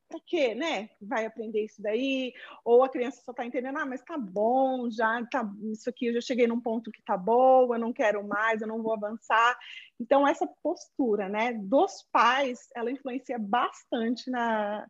para 0.09 0.21
quê, 0.27 0.55
né? 0.55 0.89
Vai 1.01 1.27
aprender 1.27 1.65
isso 1.65 1.83
daí, 1.83 2.33
ou 2.65 2.83
a 2.83 2.89
criança 2.89 3.23
só 3.25 3.33
está 3.33 3.45
entendendo, 3.45 3.79
ah, 3.79 3.87
mas 3.87 4.03
tá 4.03 4.17
bom, 4.17 4.91
já 4.91 5.25
tá, 5.27 5.49
isso 5.71 5.89
aqui 5.89 6.07
eu 6.07 6.15
já 6.15 6.21
cheguei 6.21 6.47
num 6.47 6.61
ponto 6.61 6.91
que 6.91 7.03
tá 7.03 7.17
bom, 7.17 7.75
eu 7.75 7.79
não 7.79 7.93
quero 7.93 8.27
mais, 8.27 8.61
eu 8.61 8.69
não 8.69 8.83
vou 8.83 8.95
avançar. 8.95 9.59
Então 10.01 10.27
essa 10.27 10.47
postura, 10.63 11.29
né, 11.29 11.53
dos 11.53 12.09
pais, 12.11 12.69
ela 12.75 12.91
influencia 12.91 13.39
bastante 13.39 14.31
na 14.31 14.87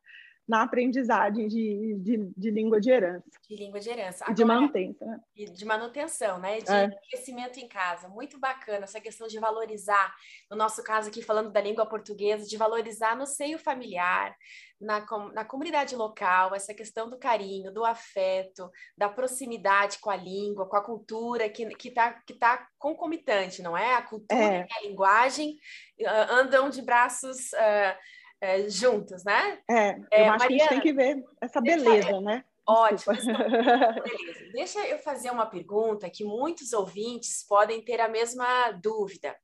na 0.49 0.63
aprendizagem 0.63 1.47
de, 1.47 1.95
de, 1.99 2.33
de, 2.35 2.51
língua 2.51 2.81
de 2.81 2.91
herança. 2.91 3.39
De 3.47 3.55
língua 3.55 3.79
de 3.79 3.91
herança. 3.91 4.25
Agora, 4.25 4.35
de 4.35 4.45
manutenção. 4.47 5.09
Né? 5.09 5.21
De 5.35 5.65
manutenção, 5.67 6.39
né? 6.39 6.59
De 6.59 6.73
é. 6.73 6.89
crescimento 7.11 7.59
em 7.59 7.69
casa. 7.69 8.09
Muito 8.09 8.39
bacana 8.39 8.85
essa 8.85 8.99
questão 8.99 9.29
de 9.29 9.39
valorizar, 9.39 10.15
no 10.51 10.57
nosso 10.57 10.83
caso 10.83 11.11
aqui, 11.11 11.21
falando 11.21 11.53
da 11.53 11.61
língua 11.61 11.85
portuguesa, 11.85 12.49
de 12.49 12.57
valorizar 12.57 13.15
no 13.15 13.27
seio 13.27 13.59
familiar, 13.59 14.35
na, 14.81 15.05
na 15.35 15.45
comunidade 15.45 15.95
local, 15.95 16.55
essa 16.55 16.73
questão 16.73 17.11
do 17.11 17.19
carinho, 17.19 17.71
do 17.71 17.85
afeto, 17.85 18.71
da 18.97 19.09
proximidade 19.09 19.99
com 19.99 20.09
a 20.09 20.17
língua, 20.17 20.67
com 20.67 20.77
a 20.77 20.85
cultura, 20.85 21.51
que 21.51 21.69
está 21.85 22.13
que 22.27 22.33
tá 22.33 22.67
concomitante, 22.79 23.61
não 23.61 23.77
é? 23.77 23.97
A 23.97 24.03
cultura 24.03 24.41
é. 24.41 24.67
e 24.67 24.73
a 24.73 24.89
linguagem 24.89 25.59
uh, 26.01 26.33
andam 26.33 26.71
de 26.71 26.81
braços. 26.81 27.53
Uh, 27.53 28.18
é, 28.41 28.69
juntos, 28.69 29.25
né? 29.25 29.59
É, 29.69 29.97
eu 29.97 30.05
é, 30.11 30.29
acho 30.29 30.39
Mariana, 30.39 30.47
que 30.47 30.55
a 30.55 30.59
gente 30.59 30.69
tem 30.69 30.81
que 30.81 30.93
ver 30.93 31.25
essa 31.41 31.61
beleza, 31.61 31.91
deixa, 31.91 32.21
né? 32.21 32.45
Ótimo. 32.69 33.15
Beleza. 33.17 34.53
Deixa 34.53 34.87
eu 34.87 34.99
fazer 34.99 35.31
uma 35.31 35.47
pergunta 35.47 36.11
que 36.11 36.23
muitos 36.23 36.75
ouvintes 36.75 37.45
podem 37.49 37.83
ter 37.83 37.99
a 37.99 38.09
mesma 38.09 38.73
dúvida. 38.73 39.35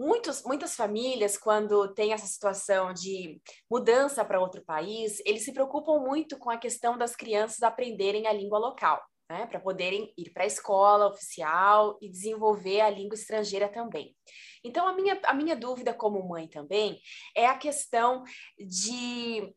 Muitos, 0.00 0.42
muitas 0.44 0.74
famílias, 0.74 1.36
quando 1.36 1.92
tem 1.94 2.12
essa 2.12 2.26
situação 2.26 2.92
de 2.92 3.40
mudança 3.70 4.24
para 4.24 4.40
outro 4.40 4.64
país, 4.64 5.20
eles 5.26 5.44
se 5.44 5.52
preocupam 5.52 5.98
muito 6.00 6.38
com 6.38 6.50
a 6.50 6.56
questão 6.56 6.96
das 6.96 7.14
crianças 7.14 7.62
aprenderem 7.62 8.26
a 8.26 8.32
língua 8.32 8.58
local, 8.58 9.00
né? 9.30 9.46
Para 9.46 9.60
poderem 9.60 10.12
ir 10.16 10.30
para 10.32 10.44
a 10.44 10.46
escola 10.46 11.06
oficial 11.06 11.98
e 12.00 12.10
desenvolver 12.10 12.80
a 12.80 12.90
língua 12.90 13.14
estrangeira 13.14 13.68
também. 13.68 14.16
Então, 14.64 14.88
a 14.88 14.94
minha, 14.94 15.20
a 15.24 15.34
minha 15.34 15.54
dúvida 15.54 15.92
como 15.92 16.26
mãe 16.26 16.48
também 16.48 16.98
é 17.36 17.46
a 17.46 17.58
questão 17.58 18.24
de, 18.58 19.54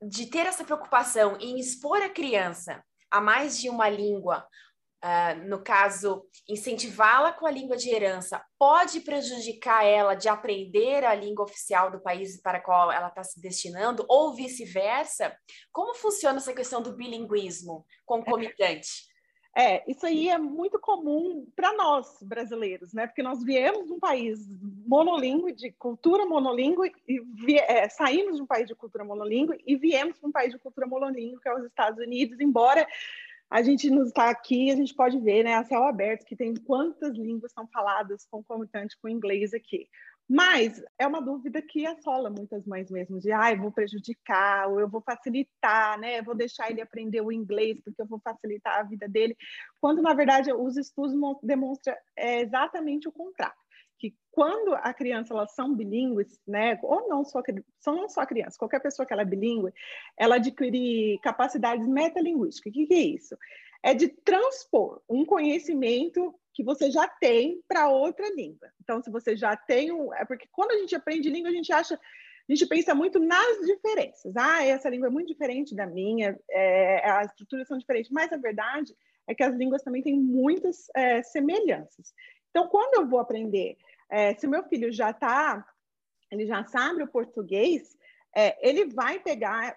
de 0.00 0.26
ter 0.26 0.46
essa 0.46 0.64
preocupação 0.64 1.36
em 1.40 1.58
expor 1.58 2.00
a 2.00 2.08
criança 2.08 2.82
a 3.10 3.20
mais 3.20 3.60
de 3.60 3.68
uma 3.68 3.88
língua, 3.88 4.44
uh, 5.04 5.48
no 5.48 5.62
caso, 5.62 6.26
incentivá-la 6.48 7.32
com 7.32 7.46
a 7.46 7.50
língua 7.50 7.76
de 7.76 7.88
herança, 7.88 8.44
pode 8.58 9.00
prejudicar 9.00 9.84
ela 9.84 10.14
de 10.14 10.28
aprender 10.28 11.04
a 11.04 11.14
língua 11.14 11.44
oficial 11.44 11.92
do 11.92 12.00
país 12.00 12.40
para 12.40 12.60
qual 12.60 12.90
ela 12.90 13.08
está 13.08 13.22
se 13.22 13.40
destinando, 13.40 14.04
ou 14.08 14.34
vice-versa? 14.34 15.36
Como 15.72 15.94
funciona 15.94 16.38
essa 16.38 16.52
questão 16.52 16.82
do 16.82 16.96
bilinguismo 16.96 17.86
concomitante? 18.04 19.13
É, 19.56 19.88
isso 19.88 20.04
aí 20.04 20.28
é 20.28 20.36
muito 20.36 20.80
comum 20.80 21.46
para 21.54 21.72
nós 21.74 22.20
brasileiros, 22.22 22.92
né? 22.92 23.06
Porque 23.06 23.22
nós 23.22 23.42
viemos 23.44 23.86
de 23.86 23.92
um 23.92 24.00
país 24.00 24.48
monolíngue, 24.84 25.52
de 25.52 25.70
cultura 25.70 26.26
monolíngue, 26.26 26.92
e 27.06 27.58
é, 27.58 27.88
saímos 27.88 28.36
de 28.36 28.42
um 28.42 28.46
país 28.46 28.66
de 28.66 28.74
cultura 28.74 29.04
monolíngue 29.04 29.62
e 29.64 29.76
viemos 29.76 30.18
para 30.18 30.28
um 30.28 30.32
país 30.32 30.52
de 30.52 30.58
cultura 30.58 30.88
monolíngue, 30.88 31.40
que 31.40 31.48
é 31.48 31.54
os 31.54 31.64
Estados 31.64 32.04
Unidos, 32.04 32.40
embora 32.40 32.84
a 33.48 33.62
gente 33.62 33.88
nos 33.90 34.08
está 34.08 34.30
aqui, 34.30 34.72
a 34.72 34.76
gente 34.76 34.92
pode 34.92 35.18
ver, 35.20 35.44
né, 35.44 35.54
a 35.54 35.62
céu 35.62 35.84
aberto, 35.84 36.24
que 36.24 36.34
tem 36.34 36.54
quantas 36.54 37.16
línguas 37.16 37.52
são 37.52 37.68
faladas 37.68 38.26
concomitante 38.28 38.98
com 38.98 39.06
o 39.06 39.10
inglês 39.10 39.54
aqui. 39.54 39.88
Mas 40.28 40.82
é 40.98 41.06
uma 41.06 41.20
dúvida 41.20 41.60
que 41.60 41.86
assola 41.86 42.30
muitas 42.30 42.64
mães 42.64 42.90
mesmo, 42.90 43.20
de 43.20 43.30
ah, 43.30 43.52
eu 43.52 43.58
vou 43.60 43.70
prejudicar, 43.70 44.68
ou 44.70 44.80
eu 44.80 44.88
vou 44.88 45.02
facilitar, 45.02 45.98
né? 45.98 46.18
Eu 46.18 46.24
vou 46.24 46.34
deixar 46.34 46.70
ele 46.70 46.80
aprender 46.80 47.20
o 47.20 47.30
inglês 47.30 47.78
porque 47.84 48.00
eu 48.00 48.06
vou 48.06 48.18
facilitar 48.20 48.78
a 48.78 48.82
vida 48.82 49.06
dele, 49.06 49.36
quando 49.80 50.00
na 50.00 50.14
verdade 50.14 50.50
os 50.52 50.78
estudos 50.78 51.14
demonstram 51.42 51.94
é, 52.16 52.40
exatamente 52.40 53.06
o 53.06 53.12
contrário. 53.12 53.54
Que 53.98 54.14
quando 54.30 54.74
a 54.74 54.94
criança 54.94 55.34
elas 55.34 55.54
são 55.54 55.74
bilíngues, 55.74 56.40
né, 56.46 56.78
ou 56.82 57.06
não 57.06 57.22
só 57.24 57.42
são 57.78 57.94
não 57.94 58.08
só 58.08 58.24
criança, 58.24 58.58
qualquer 58.58 58.80
pessoa 58.80 59.06
que 59.06 59.12
ela 59.12 59.22
é 59.22 59.26
bilíngue, 59.26 59.72
ela 60.16 60.36
adquire 60.36 61.18
capacidades 61.22 61.86
metalinguísticas. 61.86 62.70
O 62.70 62.74
que, 62.74 62.86
que 62.86 62.94
é 62.94 62.98
isso? 62.98 63.36
É 63.82 63.92
de 63.92 64.08
transpor 64.08 65.02
um 65.08 65.26
conhecimento 65.26 66.34
que 66.54 66.62
você 66.62 66.90
já 66.90 67.06
tem 67.08 67.60
para 67.66 67.88
outra 67.88 68.28
língua. 68.34 68.70
Então, 68.80 69.02
se 69.02 69.10
você 69.10 69.36
já 69.36 69.56
tem 69.56 69.92
um. 69.92 70.14
É 70.14 70.24
porque 70.24 70.48
quando 70.52 70.70
a 70.70 70.78
gente 70.78 70.94
aprende 70.94 71.28
língua, 71.28 71.50
a 71.50 71.52
gente 71.54 71.72
acha. 71.72 71.94
A 71.96 72.52
gente 72.52 72.66
pensa 72.66 72.94
muito 72.94 73.18
nas 73.18 73.58
diferenças. 73.66 74.36
Ah, 74.36 74.64
essa 74.64 74.88
língua 74.88 75.08
é 75.08 75.10
muito 75.10 75.28
diferente 75.28 75.74
da 75.74 75.86
minha, 75.86 76.38
é, 76.50 77.10
as 77.10 77.30
estruturas 77.30 77.66
são 77.66 77.78
diferentes, 77.78 78.10
mas 78.10 78.30
a 78.32 78.36
verdade 78.36 78.94
é 79.26 79.34
que 79.34 79.42
as 79.42 79.54
línguas 79.54 79.82
também 79.82 80.02
têm 80.02 80.14
muitas 80.14 80.88
é, 80.94 81.22
semelhanças. 81.22 82.12
Então, 82.50 82.68
quando 82.68 82.96
eu 82.96 83.08
vou 83.08 83.18
aprender, 83.18 83.78
é, 84.10 84.34
se 84.34 84.46
meu 84.46 84.62
filho 84.64 84.92
já 84.92 85.10
está, 85.10 85.66
ele 86.30 86.46
já 86.46 86.62
sabe 86.64 87.02
o 87.02 87.08
português, 87.08 87.96
é, 88.36 88.56
ele 88.68 88.84
vai 88.92 89.18
pegar 89.18 89.76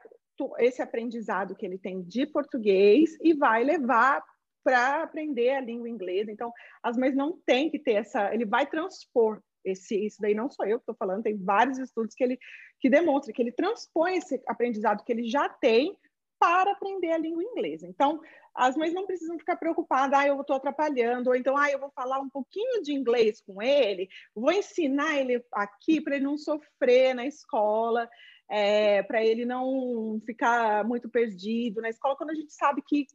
esse 0.60 0.82
aprendizado 0.82 1.56
que 1.56 1.66
ele 1.66 1.78
tem 1.78 2.04
de 2.04 2.26
português 2.28 3.18
e 3.22 3.34
vai 3.34 3.64
levar 3.64 4.22
para 4.68 5.02
aprender 5.04 5.52
a 5.52 5.62
língua 5.62 5.88
inglesa. 5.88 6.30
Então, 6.30 6.52
as 6.84 6.98
mães 6.98 7.16
não 7.16 7.40
têm 7.46 7.72
que 7.72 7.80
ter 7.80 7.94
essa. 7.94 8.34
Ele 8.34 8.44
vai 8.44 8.68
transpor 8.68 9.42
esse, 9.64 9.98
isso 10.06 10.18
daí 10.20 10.36
não 10.36 10.50
sou 10.50 10.66
eu 10.66 10.78
que 10.78 10.84
estou 10.84 10.96
falando, 10.96 11.24
tem 11.24 11.38
vários 11.38 11.78
estudos 11.78 12.14
que 12.14 12.24
ele 12.24 12.38
que 12.80 12.90
demonstram 12.90 13.34
que 13.34 13.42
ele 13.42 13.52
transpõe 13.52 14.18
esse 14.18 14.42
aprendizado 14.46 15.04
que 15.06 15.12
ele 15.12 15.28
já 15.28 15.48
tem 15.48 15.98
para 16.38 16.72
aprender 16.72 17.12
a 17.12 17.18
língua 17.18 17.42
inglesa. 17.42 17.88
Então, 17.88 18.20
as 18.54 18.76
mães 18.76 18.94
não 18.94 19.06
precisam 19.06 19.40
ficar 19.40 19.56
preocupadas, 19.56 20.20
ah, 20.20 20.28
eu 20.28 20.40
estou 20.42 20.58
atrapalhando, 20.58 21.30
ou 21.30 21.36
então, 21.36 21.58
ah, 21.58 21.72
eu 21.72 21.80
vou 21.80 21.92
falar 21.96 22.20
um 22.20 22.30
pouquinho 22.30 22.84
de 22.84 22.94
inglês 22.94 23.42
com 23.42 23.62
ele, 23.62 24.10
vou 24.36 24.52
ensinar 24.52 25.18
ele 25.18 25.44
aqui 25.54 26.02
para 26.02 26.16
ele 26.18 26.26
não 26.26 26.38
sofrer 26.38 27.16
na 27.16 27.26
escola, 27.26 28.08
é, 28.50 29.02
para 29.04 29.26
ele 29.26 29.46
não 29.46 30.22
ficar 30.26 30.86
muito 30.86 31.10
perdido 31.10 31.82
na 31.82 31.90
escola, 31.90 32.16
quando 32.16 32.32
a 32.32 32.36
gente 32.36 32.54
sabe 32.54 32.82
que 32.86 33.08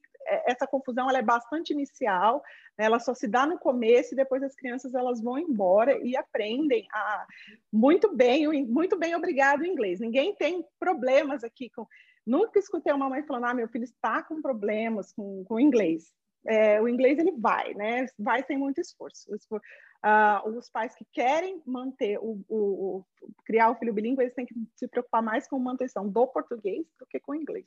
essa 0.47 0.67
confusão 0.67 1.09
ela 1.09 1.19
é 1.19 1.23
bastante 1.23 1.73
inicial, 1.73 2.43
né? 2.79 2.85
ela 2.85 2.99
só 2.99 3.15
se 3.15 3.27
dá 3.27 3.47
no 3.47 3.59
começo 3.59 4.13
e 4.13 4.17
depois 4.17 4.43
as 4.43 4.55
crianças 4.55 4.95
elas 4.95 5.21
vão 5.23 5.39
embora 5.39 5.99
e 6.03 6.17
aprendem 6.17 6.87
a 6.93 7.27
muito 7.73 8.15
bem, 8.15 8.65
muito 8.67 8.99
bem, 8.99 9.15
obrigado 9.15 9.65
inglês. 9.65 10.01
Ninguém 10.01 10.35
tem 10.35 10.65
problemas 10.79 11.45
aqui 11.45 11.71
com. 11.71 11.87
Nunca 12.25 12.59
escutei 12.59 12.93
uma 12.93 13.09
mãe 13.09 13.23
falando, 13.25 13.47
ah, 13.47 13.55
meu 13.55 13.69
filho 13.69 13.85
está 13.85 14.23
com 14.23 14.41
problemas 14.41 15.13
com, 15.13 15.45
com 15.45 15.59
inglês. 15.59 16.13
É, 16.47 16.81
o 16.81 16.89
inglês 16.89 17.19
ele 17.19 17.33
vai, 17.33 17.73
né? 17.75 18.07
Vai 18.19 18.45
sem 18.45 18.59
muito 18.59 18.81
esforço. 18.81 19.31
Uh, 19.33 20.49
os 20.49 20.69
pais 20.69 20.95
que 20.95 21.05
querem 21.13 21.63
manter 21.65 22.19
o, 22.19 22.41
o, 22.49 22.57
o, 22.57 23.05
criar 23.45 23.71
o 23.71 23.77
filho 23.77 23.93
bilíngue, 23.93 24.23
eles 24.23 24.35
têm 24.35 24.45
que 24.45 24.55
se 24.75 24.89
preocupar 24.89 25.23
mais 25.23 25.47
com 25.47 25.57
a 25.57 25.61
manutenção 25.61 26.09
do 26.09 26.27
português 26.27 26.85
do 26.99 27.07
que 27.07 27.21
com 27.21 27.33
o 27.33 27.37
inglês. 27.37 27.67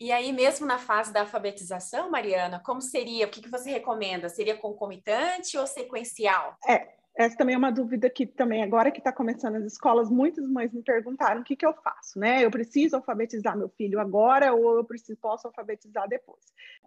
E 0.00 0.10
aí, 0.10 0.32
mesmo 0.32 0.66
na 0.66 0.78
fase 0.78 1.12
da 1.12 1.20
alfabetização, 1.20 2.10
Mariana, 2.10 2.60
como 2.64 2.80
seria? 2.80 3.26
O 3.26 3.30
que, 3.30 3.42
que 3.42 3.50
você 3.50 3.70
recomenda? 3.70 4.28
Seria 4.28 4.56
concomitante 4.56 5.56
ou 5.56 5.66
sequencial? 5.66 6.56
É, 6.66 6.88
essa 7.14 7.36
também 7.36 7.54
é 7.54 7.58
uma 7.58 7.70
dúvida 7.70 8.08
que 8.08 8.26
também 8.26 8.62
agora 8.62 8.90
que 8.90 8.98
está 8.98 9.12
começando 9.12 9.56
as 9.56 9.64
escolas, 9.64 10.10
muitas 10.10 10.48
mães 10.48 10.72
me 10.72 10.82
perguntaram 10.82 11.42
o 11.42 11.44
que, 11.44 11.54
que 11.54 11.66
eu 11.66 11.74
faço, 11.74 12.18
né? 12.18 12.42
Eu 12.42 12.50
preciso 12.50 12.96
alfabetizar 12.96 13.56
meu 13.56 13.68
filho 13.68 14.00
agora 14.00 14.54
ou 14.54 14.78
eu 14.78 14.84
preciso, 14.84 15.18
posso 15.18 15.46
alfabetizar 15.46 16.08
depois? 16.08 16.40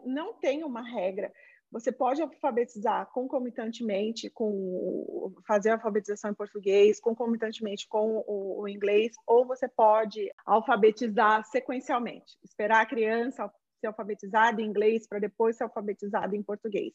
Não 0.03 0.33
tem 0.33 0.63
uma 0.63 0.81
regra 0.81 1.31
você 1.71 1.91
pode 1.91 2.21
alfabetizar 2.21 3.05
concomitantemente 3.11 4.29
com 4.29 5.33
fazer 5.47 5.71
alfabetização 5.71 6.31
em 6.31 6.35
português, 6.35 6.99
concomitantemente 6.99 7.87
com 7.87 8.23
o, 8.27 8.61
o 8.61 8.67
inglês, 8.67 9.13
ou 9.27 9.45
você 9.45 9.67
pode 9.67 10.31
alfabetizar 10.45 11.43
sequencialmente, 11.45 12.37
esperar 12.43 12.81
a 12.81 12.85
criança 12.85 13.51
ser 13.79 13.87
alfabetizada 13.87 14.61
em 14.61 14.65
inglês 14.65 15.07
para 15.07 15.19
depois 15.19 15.57
ser 15.57 15.63
alfabetizada 15.63 16.35
em 16.35 16.41
português. 16.41 16.93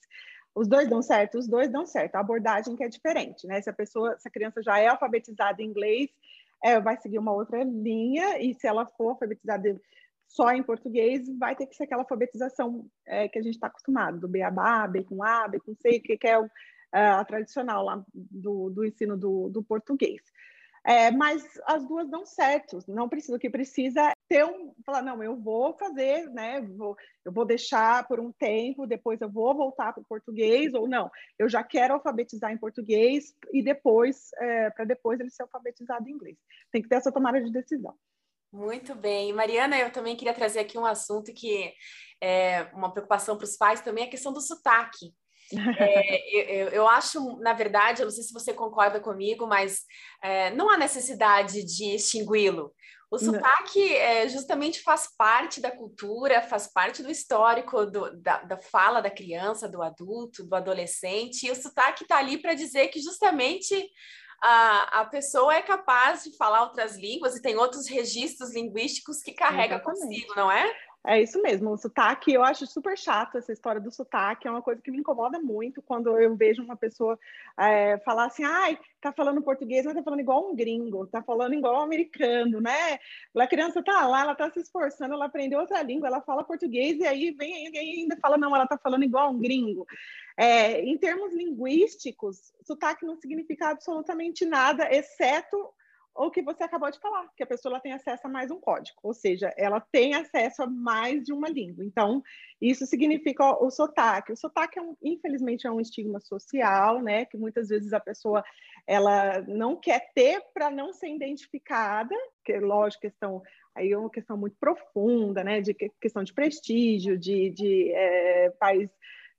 Os 0.55 0.67
dois 0.67 0.89
dão 0.89 1.03
certo? 1.03 1.39
Os 1.39 1.47
dois 1.47 1.71
dão 1.71 1.87
certo. 1.87 2.17
A 2.17 2.21
abordagem 2.21 2.75
que 2.75 2.83
é 2.83 2.89
diferente, 2.89 3.47
né? 3.47 3.61
Se 3.61 3.71
a 3.71 3.73
pessoa, 3.73 4.19
se 4.19 4.27
a 4.27 4.31
criança 4.31 4.62
já 4.62 4.79
é 4.79 4.89
alfabetizada 4.89 5.62
em 5.62 5.67
inglês, 5.67 6.11
é, 6.62 6.81
vai 6.81 6.97
seguir 7.00 7.19
uma 7.19 7.33
outra 7.33 7.62
linha, 7.62 8.39
e 8.39 8.55
se 8.55 8.67
ela 8.67 8.87
for 8.87 9.11
alfabetizada 9.11 9.81
só 10.30 10.52
em 10.52 10.62
português, 10.62 11.28
vai 11.38 11.56
ter 11.56 11.66
que 11.66 11.75
ser 11.75 11.84
aquela 11.84 12.02
alfabetização 12.02 12.87
é, 13.04 13.28
que 13.28 13.38
a 13.38 13.42
gente 13.42 13.54
está 13.54 13.66
acostumado, 13.66 14.20
do 14.20 14.28
beabá, 14.28 14.87
B 14.87 15.02
com 15.02 15.25
A, 15.25 15.49
B 15.49 15.58
com 15.58 15.75
C, 15.75 15.99
que, 15.99 16.16
que 16.16 16.28
é 16.28 16.38
o, 16.38 16.49
é, 16.94 17.06
a 17.08 17.25
tradicional 17.25 17.84
lá 17.84 18.04
do, 18.14 18.70
do 18.70 18.84
ensino 18.84 19.16
do, 19.16 19.49
do 19.49 19.60
português. 19.60 20.22
É, 20.87 21.10
mas 21.10 21.42
as 21.66 21.84
duas 21.87 22.08
dão 22.08 22.25
certo, 22.25 22.78
não 22.88 23.08
precisa, 23.08 23.37
o 23.37 23.40
que 23.40 23.50
precisa 23.50 24.00
é 24.00 24.12
ter 24.28 24.44
um, 24.44 24.72
falar, 24.87 25.02
não, 25.02 25.22
eu 25.22 25.37
vou 25.37 25.76
fazer, 25.76 26.30
né, 26.30 26.60
vou, 26.62 26.96
eu 27.22 27.32
vou 27.32 27.44
deixar 27.44 28.06
por 28.06 28.18
um 28.18 28.32
tempo, 28.32 28.87
depois 28.87 29.20
eu 29.20 29.28
vou 29.28 29.54
voltar 29.54 29.92
para 29.92 30.00
o 30.00 30.06
português, 30.06 30.72
ou 30.72 30.88
não, 30.88 31.10
eu 31.38 31.50
já 31.50 31.62
quero 31.62 31.94
alfabetizar 31.94 32.50
em 32.50 32.56
português 32.56 33.34
e 33.52 33.62
depois, 33.62 34.30
é, 34.38 34.70
para 34.70 34.84
depois 34.87 35.20
ele 35.20 35.28
ser 35.28 35.42
alfabetizado 35.42 36.08
em 36.08 36.12
inglês. 36.12 36.38
Tem 36.72 36.80
que 36.80 36.88
ter 36.88 36.96
essa 36.96 37.12
tomada 37.12 37.42
de 37.42 37.52
decisão. 37.52 37.94
Muito 38.52 38.95
bem. 38.95 39.33
Mariana, 39.33 39.78
eu 39.78 39.92
também 39.92 40.16
queria 40.16 40.35
trazer 40.35 40.61
aqui 40.61 40.76
um 40.76 40.85
assunto 40.85 41.33
que 41.33 41.73
é 42.21 42.69
uma 42.75 42.92
preocupação 42.92 43.37
para 43.37 43.45
os 43.45 43.57
pais 43.57 43.80
também, 43.80 44.04
a 44.04 44.11
questão 44.11 44.33
do 44.33 44.40
sotaque. 44.40 45.12
É, 45.80 46.62
eu, 46.62 46.69
eu, 46.69 46.87
acho, 46.87 47.37
na 47.40 47.52
verdade, 47.52 48.02
eu 48.02 48.04
não 48.04 48.12
sei 48.12 48.23
se 48.23 48.33
você 48.33 48.54
concorda 48.54 49.00
comigo, 49.00 49.49
mas 49.49 49.80
é, 50.23 50.50
não 50.50 50.71
há 50.71 50.78
necessidade 50.78 51.64
de 51.64 51.97
extingui-lo. 51.97 52.73
O 53.11 53.19
sotaque 53.19 53.92
é, 53.97 54.28
justamente 54.28 54.80
faz 54.80 55.09
parte 55.19 55.61
da 55.61 55.73
cultura, 55.73 56.40
faz 56.40 56.73
parte 56.73 57.02
do 57.02 57.11
histórico 57.11 57.85
do, 57.85 58.16
da, 58.23 58.45
da, 58.45 58.57
fala 58.57 59.00
da 59.00 59.11
criança, 59.11 59.69
do 59.69 59.83
adulto, 59.83 60.45
do 60.45 60.54
adolescente, 60.54 61.47
e 61.47 61.50
o 61.50 61.57
sotaque 61.57 62.04
está 62.04 62.19
ali 62.19 62.38
para 62.38 62.54
dizer 62.54 62.87
que 62.87 63.00
justamente 63.00 63.90
a, 64.40 65.00
a 65.00 65.04
pessoa 65.04 65.54
é 65.54 65.62
capaz 65.62 66.25
de 66.25 66.37
falar 66.37 66.62
outras 66.62 66.97
línguas 66.97 67.37
e 67.37 67.42
tem 67.42 67.56
outros 67.56 67.87
registros 67.87 68.54
linguísticos 68.54 69.23
que 69.23 69.32
carrega 69.32 69.76
Exatamente. 69.76 70.02
consigo, 70.02 70.35
não 70.35 70.50
é? 70.50 70.73
É 71.07 71.21
isso 71.23 71.40
mesmo, 71.40 71.71
o 71.71 71.78
sotaque, 71.78 72.30
eu 72.30 72.45
acho 72.45 72.66
super 72.66 72.97
chato 72.97 73.38
essa 73.38 73.50
história 73.50 73.80
do 73.80 73.90
sotaque, 73.90 74.47
é 74.47 74.50
uma 74.50 74.61
coisa 74.61 74.83
que 74.83 74.90
me 74.90 74.99
incomoda 74.99 75.40
muito 75.40 75.80
quando 75.80 76.19
eu 76.21 76.37
vejo 76.37 76.62
uma 76.62 76.76
pessoa 76.76 77.19
é, 77.59 77.97
falar 78.04 78.26
assim, 78.26 78.45
ai, 78.45 78.78
tá 79.00 79.11
falando 79.11 79.40
português, 79.40 79.87
mas 79.87 79.95
tá 79.95 80.02
falando 80.02 80.21
igual 80.21 80.50
um 80.50 80.54
gringo, 80.54 81.07
tá 81.07 81.23
falando 81.23 81.54
igual 81.54 81.80
um 81.80 81.85
americano, 81.85 82.61
né? 82.61 82.99
A 83.35 83.47
criança 83.47 83.83
tá 83.83 84.07
lá, 84.07 84.21
ela 84.21 84.35
tá 84.35 84.50
se 84.50 84.61
esforçando, 84.61 85.14
ela 85.14 85.25
aprendeu 85.25 85.61
outra 85.61 85.83
língua, 85.83 86.09
ela 86.09 86.21
fala 86.21 86.45
português 86.45 86.99
e 86.99 87.07
aí 87.07 87.30
vem 87.30 87.66
alguém 87.66 88.02
ainda 88.02 88.19
fala, 88.19 88.37
não, 88.37 88.54
ela 88.54 88.66
tá 88.66 88.76
falando 88.76 89.02
igual 89.02 89.30
um 89.30 89.38
gringo. 89.38 89.87
É, 90.37 90.83
em 90.83 90.99
termos 90.99 91.33
linguísticos, 91.33 92.52
sotaque 92.62 93.07
não 93.07 93.16
significa 93.16 93.69
absolutamente 93.69 94.45
nada, 94.45 94.87
exceto 94.95 95.73
o 96.14 96.31
que 96.31 96.43
você 96.43 96.64
acabou 96.64 96.90
de 96.90 96.99
falar, 96.99 97.29
que 97.37 97.43
a 97.43 97.47
pessoa 97.47 97.81
tem 97.81 97.93
acesso 97.93 98.26
a 98.26 98.31
mais 98.31 98.50
um 98.50 98.61
código, 98.61 98.99
ou 99.02 99.14
seja, 99.14 99.52
ela 99.57 99.81
tem 99.81 100.14
acesso 100.14 100.62
a 100.62 100.67
mais 100.67 101.23
de 101.23 101.33
uma 101.33 101.49
língua. 101.49 101.85
Então, 101.85 102.23
isso 102.61 102.85
significa 102.87 103.45
o 103.62 103.71
sotaque. 103.71 104.33
O 104.33 104.37
sotaque, 104.37 104.79
é 104.79 104.83
um, 104.83 104.97
infelizmente, 105.02 105.67
é 105.67 105.71
um 105.71 105.81
estigma 105.81 106.21
social, 106.21 107.00
né? 107.00 107.25
Que 107.25 107.37
muitas 107.37 107.69
vezes 107.69 107.93
a 107.93 108.00
pessoa 108.00 108.45
ela 108.87 109.40
não 109.43 109.76
quer 109.76 110.12
ter 110.14 110.43
para 110.52 110.71
não 110.71 110.93
ser 110.93 111.09
identificada, 111.09 112.14
que 112.45 112.59
lógico, 112.59 113.02
questão 113.02 113.43
aí 113.75 113.93
é 113.93 113.99
uma 113.99 114.11
questão 114.11 114.37
muito 114.37 114.57
profunda, 114.59 115.45
né? 115.45 115.61
De 115.61 115.75
questão 116.00 116.23
de 116.25 116.35
prestígio, 116.35 117.17
de, 117.17 117.50
de 117.50 117.93
é, 117.93 118.50
país 118.59 118.90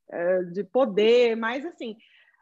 é, 0.10 0.44
de 0.44 0.64
poder, 0.64 1.36
mas 1.36 1.66
assim 1.66 1.96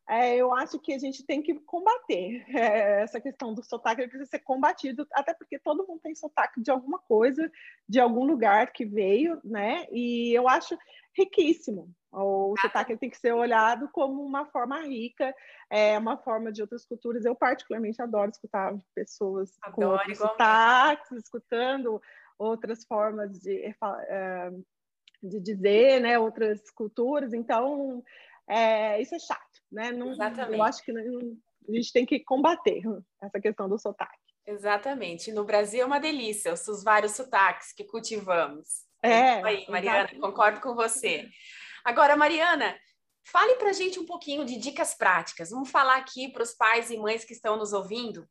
é, 0.10 0.36
eu 0.36 0.52
acho 0.56 0.80
que 0.80 0.92
a 0.92 0.98
gente 0.98 1.24
tem 1.24 1.40
que 1.42 1.54
combater 1.54 2.44
é, 2.50 3.04
essa 3.04 3.22
questão 3.22 3.54
do 3.54 3.64
sotaque, 3.64 4.02
ele 4.02 4.10
precisa 4.10 4.30
ser 4.30 4.40
combatido, 4.40 5.08
até 5.14 5.36
porque 5.36 5.60
todo 5.60 5.86
mundo 5.88 6.02
tem 6.02 6.16
sotaque 6.16 6.62
de 6.62 6.72
alguma 6.72 6.98
coisa, 6.98 7.50
de 7.88 8.00
algum 8.00 8.26
lugar 8.26 8.72
que 8.74 8.86
veio, 8.86 9.40
né? 9.44 9.86
E 9.92 10.34
eu 10.34 10.50
acho 10.50 10.76
riquíssimo. 11.16 11.94
O 12.12 12.56
ah, 12.58 12.62
sotaque 12.62 12.98
tem 12.98 13.10
que 13.10 13.20
ser 13.20 13.34
olhado 13.34 13.88
como 13.94 14.24
uma 14.24 14.46
forma 14.48 14.82
rica, 14.82 15.32
é 15.70 15.96
uma 16.00 16.18
forma 16.18 16.52
de 16.52 16.64
outras 16.64 16.84
culturas. 16.86 17.24
Eu 17.24 17.36
particularmente 17.36 18.02
adoro 18.02 18.32
escutar 18.32 18.76
pessoas 18.96 19.52
adoro, 19.62 19.76
com 19.76 19.86
outros 19.94 20.18
sotaques, 20.18 21.12
escutando 21.12 22.02
outras 22.40 22.84
formas 22.84 23.40
de, 23.40 23.76
é, 24.08 24.52
de 25.22 25.40
dizer, 25.40 26.02
né? 26.02 26.18
Outras 26.18 26.72
culturas. 26.72 27.32
Então, 27.32 28.04
é, 28.50 29.02
isso 29.02 29.16
é 29.16 29.20
chato 29.20 29.50
né? 29.72 29.92
Não, 29.92 30.12
Exatamente. 30.12 30.58
Eu 30.58 30.64
acho 30.64 30.84
que 30.84 30.92
não, 30.92 31.02
a 31.68 31.72
gente 31.72 31.94
tem 31.94 32.06
que 32.06 32.20
combater 32.20 32.82
essa 33.22 33.40
questão 33.40 33.70
do 33.70 33.78
sotaque. 33.78 34.18
Exatamente. 34.46 35.32
No 35.32 35.44
Brasil 35.44 35.82
é 35.82 35.86
uma 35.86 36.00
delícia 36.00 36.54
os 36.54 36.84
vários 36.84 37.12
sotaques 37.12 37.72
que 37.72 37.84
cultivamos. 37.84 38.88
É, 39.04 39.44
aí, 39.44 39.66
Mariana, 39.70 40.00
exatamente. 40.00 40.22
concordo 40.22 40.60
com 40.60 40.74
você. 40.74 41.30
Agora, 41.86 42.18
Mariana, 42.18 42.78
fale 43.24 43.56
para 43.56 43.70
a 43.70 43.74
gente 43.74 44.00
um 44.00 44.06
pouquinho 44.06 44.44
de 44.44 44.58
dicas 44.58 44.96
práticas. 44.96 45.52
Vamos 45.52 45.70
falar 45.70 45.98
aqui 45.98 46.30
para 46.30 46.44
os 46.44 46.54
pais 46.54 46.90
e 46.90 46.98
mães 46.98 47.24
que 47.24 47.34
estão 47.34 47.58
nos 47.58 47.74
ouvindo. 47.74 48.28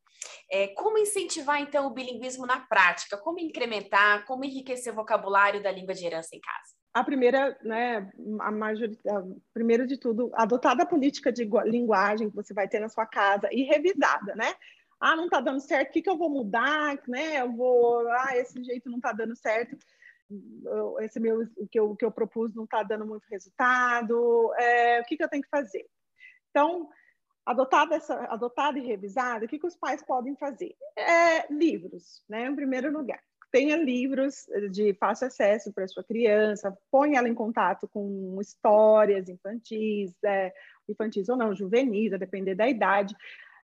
É, 0.51 0.69
como 0.69 0.99
incentivar, 0.99 1.61
então, 1.61 1.87
o 1.87 1.95
bilinguismo 1.95 2.45
na 2.45 2.61
prática? 2.67 3.17
Como 3.17 3.39
incrementar, 3.39 4.27
como 4.27 4.45
enriquecer 4.45 4.93
o 4.93 4.97
vocabulário 4.97 5.63
da 5.63 5.71
língua 5.71 5.95
de 5.95 6.05
herança 6.05 6.35
em 6.35 6.41
casa? 6.41 6.78
A 6.99 7.05
primeira, 7.05 7.57
né, 7.63 8.11
a 8.41 8.51
maioria, 8.51 8.91
primeiro 9.55 9.87
de 9.87 9.97
tudo, 9.97 10.31
adotada 10.35 10.83
a 10.83 10.87
política 10.87 11.33
de 11.33 11.45
linguagem 11.65 12.29
que 12.29 12.37
você 12.37 12.53
vai 12.53 12.69
ter 12.69 12.81
na 12.81 12.89
sua 12.89 13.07
casa 13.07 13.49
e 13.53 13.63
revisada, 13.63 14.35
né? 14.35 14.55
Ah, 15.01 15.15
não 15.15 15.27
está 15.27 15.41
dando 15.41 15.61
certo, 15.61 15.91
o 15.91 15.93
que, 15.93 16.03
que 16.03 16.11
eu 16.11 16.17
vou 16.17 16.29
mudar, 16.29 16.99
né? 17.07 17.41
Eu 17.41 17.53
vou, 17.53 18.09
ah, 18.09 18.37
esse 18.37 18.63
jeito 18.65 18.91
não 18.91 18.97
está 18.97 19.13
dando 19.13 19.37
certo, 19.37 19.79
esse 21.01 21.21
meu, 21.21 21.49
o 21.57 21.69
que 21.69 21.79
eu, 21.79 21.91
o 21.91 21.97
que 21.97 22.05
eu 22.05 22.11
propus 22.11 22.53
não 22.55 22.65
está 22.65 22.83
dando 22.83 23.07
muito 23.07 23.25
resultado, 23.31 24.53
é, 24.59 25.01
o 25.01 25.05
que, 25.05 25.17
que 25.17 25.23
eu 25.23 25.29
tenho 25.29 25.43
que 25.43 25.49
fazer? 25.49 25.87
Então, 26.51 26.89
adotada, 27.47 27.95
essa, 27.95 28.15
adotada 28.25 28.79
e 28.79 28.87
revisada, 28.87 29.45
o 29.45 29.49
que, 29.49 29.59
que 29.59 29.67
os 29.67 29.77
pais 29.77 30.03
podem 30.03 30.35
fazer? 30.35 30.77
É, 30.97 31.53
livros, 31.53 32.25
né, 32.29 32.47
em 32.47 32.57
primeiro 32.57 32.93
lugar 32.93 33.23
tenha 33.51 33.77
livros 33.77 34.47
de 34.71 34.95
fácil 34.95 35.27
acesso 35.27 35.73
para 35.73 35.89
sua 35.89 36.05
criança, 36.05 36.77
ponha 36.91 37.19
ela 37.19 37.29
em 37.29 37.35
contato 37.35 37.89
com 37.89 38.39
histórias 38.41 39.29
infantis, 39.29 40.13
é, 40.25 40.53
infantis 40.89 41.29
ou 41.29 41.37
não, 41.37 41.55
juvenis, 41.55 42.13
a 42.13 42.19
depender 42.19 42.55
da 42.55 42.69
idade. 42.69 43.17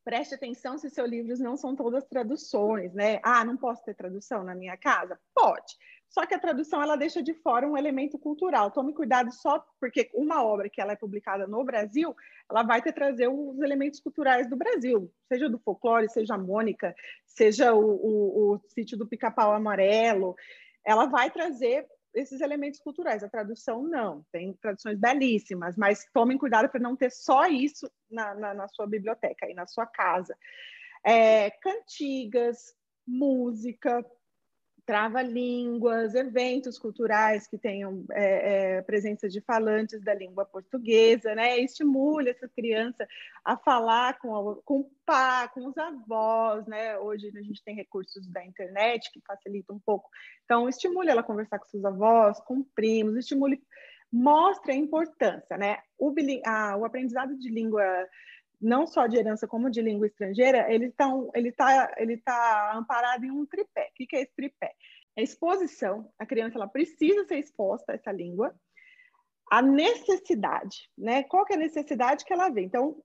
Preste 0.04 0.34
atenção 0.34 0.78
se 0.78 0.90
seus 0.90 1.08
livros 1.08 1.40
não 1.40 1.56
são 1.56 1.76
todas 1.76 2.06
traduções, 2.06 2.92
né? 2.94 3.20
Ah, 3.22 3.44
não 3.44 3.56
posso 3.56 3.84
ter 3.84 3.94
tradução 3.94 4.42
na 4.42 4.54
minha 4.54 4.76
casa? 4.76 5.18
Pode. 5.34 5.76
Só 6.10 6.26
que 6.26 6.34
a 6.34 6.38
tradução 6.40 6.82
ela 6.82 6.96
deixa 6.96 7.22
de 7.22 7.32
fora 7.32 7.66
um 7.66 7.78
elemento 7.78 8.18
cultural. 8.18 8.72
Tome 8.72 8.92
cuidado 8.92 9.32
só 9.32 9.64
porque 9.78 10.10
uma 10.12 10.44
obra 10.44 10.68
que 10.68 10.80
ela 10.80 10.92
é 10.92 10.96
publicada 10.96 11.46
no 11.46 11.64
Brasil, 11.64 12.14
ela 12.50 12.64
vai 12.64 12.82
ter 12.82 12.92
trazer 12.92 13.28
os 13.28 13.60
elementos 13.60 14.00
culturais 14.00 14.50
do 14.50 14.56
Brasil, 14.56 15.08
seja 15.28 15.48
do 15.48 15.58
folclore, 15.60 16.08
seja 16.08 16.34
a 16.34 16.38
Mônica, 16.38 16.94
seja 17.24 17.72
o, 17.72 17.80
o, 17.80 18.54
o 18.54 18.60
sítio 18.70 18.98
do 18.98 19.06
Pica-Pau 19.06 19.52
Amarelo. 19.52 20.34
Ela 20.84 21.06
vai 21.06 21.30
trazer 21.30 21.86
esses 22.12 22.40
elementos 22.40 22.80
culturais. 22.80 23.22
A 23.22 23.28
tradução 23.28 23.84
não, 23.84 24.24
tem 24.32 24.52
traduções 24.54 24.98
belíssimas, 24.98 25.76
mas 25.76 26.04
tomem 26.12 26.36
cuidado 26.36 26.68
para 26.68 26.80
não 26.80 26.96
ter 26.96 27.12
só 27.12 27.46
isso 27.46 27.88
na, 28.10 28.34
na, 28.34 28.52
na, 28.52 28.68
sua 28.68 28.86
biblioteca 28.86 29.48
e 29.48 29.54
na 29.54 29.64
sua 29.64 29.86
casa. 29.86 30.36
É, 31.04 31.50
cantigas, 31.50 32.74
música, 33.06 34.04
trava-línguas, 34.86 36.14
eventos 36.14 36.78
culturais 36.78 37.46
que 37.46 37.58
tenham 37.58 38.04
é, 38.12 38.76
é, 38.76 38.82
presença 38.82 39.28
de 39.28 39.40
falantes 39.40 40.02
da 40.02 40.14
língua 40.14 40.44
portuguesa, 40.44 41.34
né? 41.34 41.58
Estimule 41.58 42.30
essa 42.30 42.48
criança 42.48 43.06
a 43.44 43.56
falar 43.56 44.18
com, 44.18 44.34
a, 44.34 44.62
com 44.62 44.80
o 44.80 44.90
pai, 45.04 45.48
com 45.50 45.66
os 45.66 45.76
avós, 45.76 46.66
né? 46.66 46.98
Hoje 46.98 47.32
a 47.34 47.42
gente 47.42 47.62
tem 47.62 47.74
recursos 47.74 48.26
da 48.26 48.44
internet 48.44 49.10
que 49.12 49.20
facilitam 49.26 49.76
um 49.76 49.80
pouco. 49.80 50.08
Então, 50.44 50.68
estimule 50.68 51.10
ela 51.10 51.20
a 51.20 51.24
conversar 51.24 51.58
com 51.58 51.66
seus 51.66 51.84
avós, 51.84 52.40
com 52.40 52.62
primos, 52.62 53.16
estimule, 53.16 53.62
mostre 54.12 54.72
a 54.72 54.76
importância, 54.76 55.56
né? 55.56 55.78
O, 55.98 56.12
a, 56.44 56.76
o 56.76 56.84
aprendizado 56.84 57.36
de 57.36 57.50
língua 57.50 57.84
não 58.60 58.86
só 58.86 59.06
de 59.06 59.16
herança 59.16 59.48
como 59.48 59.70
de 59.70 59.80
língua 59.80 60.06
estrangeira, 60.06 60.72
ele 60.72 60.86
está 60.86 61.10
ele 61.34 61.52
tá, 61.52 61.94
ele 61.96 62.16
tá 62.18 62.72
amparado 62.74 63.24
em 63.24 63.30
um 63.30 63.46
tripé. 63.46 63.88
O 63.90 64.06
que 64.06 64.16
é 64.16 64.22
esse 64.22 64.34
tripé? 64.34 64.72
É 65.16 65.22
exposição. 65.22 66.12
A 66.18 66.26
criança 66.26 66.58
ela 66.58 66.68
precisa 66.68 67.24
ser 67.24 67.38
exposta 67.38 67.92
a 67.92 67.94
essa 67.94 68.12
língua. 68.12 68.54
A 69.50 69.60
necessidade, 69.62 70.88
né? 70.96 71.24
Qual 71.24 71.44
que 71.44 71.54
é 71.54 71.56
a 71.56 71.60
necessidade 71.60 72.24
que 72.24 72.32
ela 72.32 72.50
vê? 72.50 72.62
Então, 72.62 73.02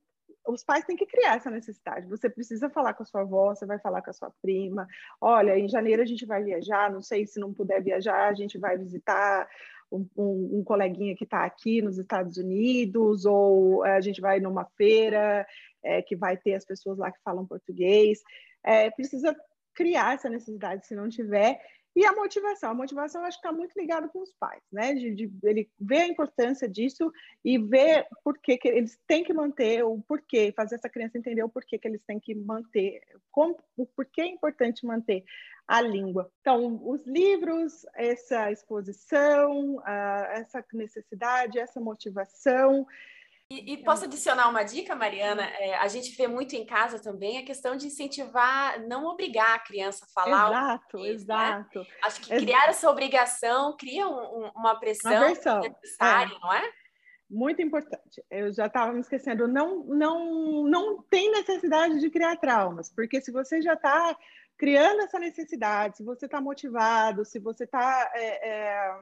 os 0.48 0.64
pais 0.64 0.86
têm 0.86 0.96
que 0.96 1.06
criar 1.06 1.38
essa 1.38 1.50
necessidade. 1.50 2.08
Você 2.08 2.30
precisa 2.30 2.70
falar 2.70 2.94
com 2.94 3.02
a 3.02 3.06
sua 3.06 3.22
avó, 3.22 3.56
você 3.56 3.66
vai 3.66 3.80
falar 3.80 4.02
com 4.02 4.12
a 4.12 4.14
sua 4.14 4.32
prima. 4.42 4.88
Olha, 5.20 5.58
em 5.58 5.68
janeiro 5.68 6.04
a 6.04 6.06
gente 6.06 6.26
vai 6.26 6.44
viajar, 6.44 6.92
não 6.92 7.02
sei 7.02 7.26
se 7.26 7.40
não 7.40 7.54
puder 7.54 7.82
viajar, 7.82 8.28
a 8.28 8.34
gente 8.34 8.60
vai 8.60 8.78
visitar 8.78 9.50
um, 9.92 10.08
um, 10.18 10.64
coleguinha 10.64 11.16
que 11.16 11.24
está 11.24 11.46
aqui 11.46 11.82
nos 11.82 11.98
Estados 11.98 12.38
Unidos, 12.38 13.26
ou 13.26 13.86
é, 13.86 13.96
a 13.96 14.02
gente 14.02 14.20
vai 14.22 14.40
numa 14.40 14.66
feira 14.78 15.46
é, 15.84 16.02
que 16.02 16.16
vai 16.16 16.38
ter 16.38 16.56
as 16.56 16.66
pessoas 16.66 16.98
lá 16.98 17.12
que 17.12 17.22
falam 17.24 17.46
português. 17.46 18.20
É, 18.64 18.90
precisa 18.92 19.36
criar 19.74 20.16
essa 20.16 20.30
necessidade, 20.30 20.88
se 20.88 20.96
não 20.96 21.10
tiver, 21.10 21.60
e 21.96 22.06
a 22.06 22.12
motivação, 22.12 22.72
a 22.72 22.74
motivação 22.74 23.24
acho 23.24 23.40
que 23.40 23.48
está 23.48 23.56
muito 23.56 23.74
ligada 23.80 24.10
com 24.10 24.22
os 24.22 24.34
pais, 24.34 24.62
né? 24.72 24.94
De, 24.94 25.16
de, 25.16 25.32
ele 25.44 25.70
ver 25.80 26.02
a 26.02 26.08
importância 26.08 26.68
disso 26.68 27.10
e 27.44 27.58
ver 27.58 28.06
por 28.22 28.38
que, 28.38 28.60
eles 28.66 29.00
têm 29.08 29.24
que 29.24 29.34
manter 29.34 29.84
o 29.86 30.02
porquê, 30.02 30.54
fazer 30.54 30.76
essa 30.76 30.90
criança 30.90 31.18
entender 31.18 31.44
o 31.44 31.50
porquê 31.50 31.78
que 31.78 31.88
eles 31.88 32.04
têm 32.06 32.20
que 32.20 32.36
manter, 32.36 33.02
como, 33.32 33.58
o 33.78 33.86
porquê 33.86 34.22
é 34.22 34.28
importante 34.28 34.86
manter 34.86 35.24
a 35.66 35.82
língua. 35.82 36.30
Então, 36.42 36.82
os 36.86 37.06
livros, 37.08 37.86
essa 37.96 38.52
exposição, 38.52 39.78
uh, 39.78 40.26
essa 40.32 40.64
necessidade, 40.74 41.58
essa 41.58 41.80
motivação, 41.80 42.86
e, 43.48 43.74
e, 43.74 43.84
posso 43.84 44.06
adicionar 44.06 44.50
uma 44.50 44.64
dica, 44.64 44.96
Mariana? 44.96 45.44
É, 45.44 45.76
a 45.78 45.88
gente 45.88 46.18
vê 46.18 46.28
muito 46.28 46.56
em 46.56 46.66
casa 46.66 47.00
também 47.00 47.38
a 47.38 47.46
questão 47.46 47.76
de 47.76 47.86
incentivar, 47.86 48.82
não 48.88 49.06
obrigar 49.06 49.56
a 49.56 49.60
criança 49.60 50.04
a 50.04 50.08
falar. 50.08 50.50
Exato, 50.50 50.98
né? 50.98 51.08
exato. 51.10 51.80
Né? 51.80 51.86
Acho 52.04 52.22
que 52.22 52.30
criar 52.30 52.70
essa 52.70 52.90
obrigação 52.90 53.78
cria 53.78 54.08
um, 54.08 54.46
um, 54.46 54.52
uma 54.56 54.80
pressão 54.80 55.12
uma 55.12 55.30
necessária, 55.30 56.36
é. 56.36 56.40
não 56.40 56.54
é? 56.54 56.72
Muito 57.30 57.62
importante. 57.62 58.24
Eu 58.32 58.52
já 58.52 58.66
estava 58.66 58.92
me 58.92 59.02
esquecendo. 59.02 59.48
Não, 59.48 59.84
não, 59.86 60.64
não 60.64 61.04
tem 61.04 61.30
necessidade 61.30 62.00
de 62.00 62.10
criar 62.10 62.38
traumas, 62.38 62.92
porque 62.92 63.22
se 63.22 63.32
você 63.32 63.62
já 63.62 63.74
está 63.74 64.18
criando 64.58 65.02
essa 65.02 65.20
necessidade, 65.20 65.98
se 65.98 66.04
você 66.04 66.26
está 66.26 66.42
motivado, 66.42 67.24
se 67.24 67.38
você 67.38 67.66
está 67.66 68.12
é, 68.16 68.96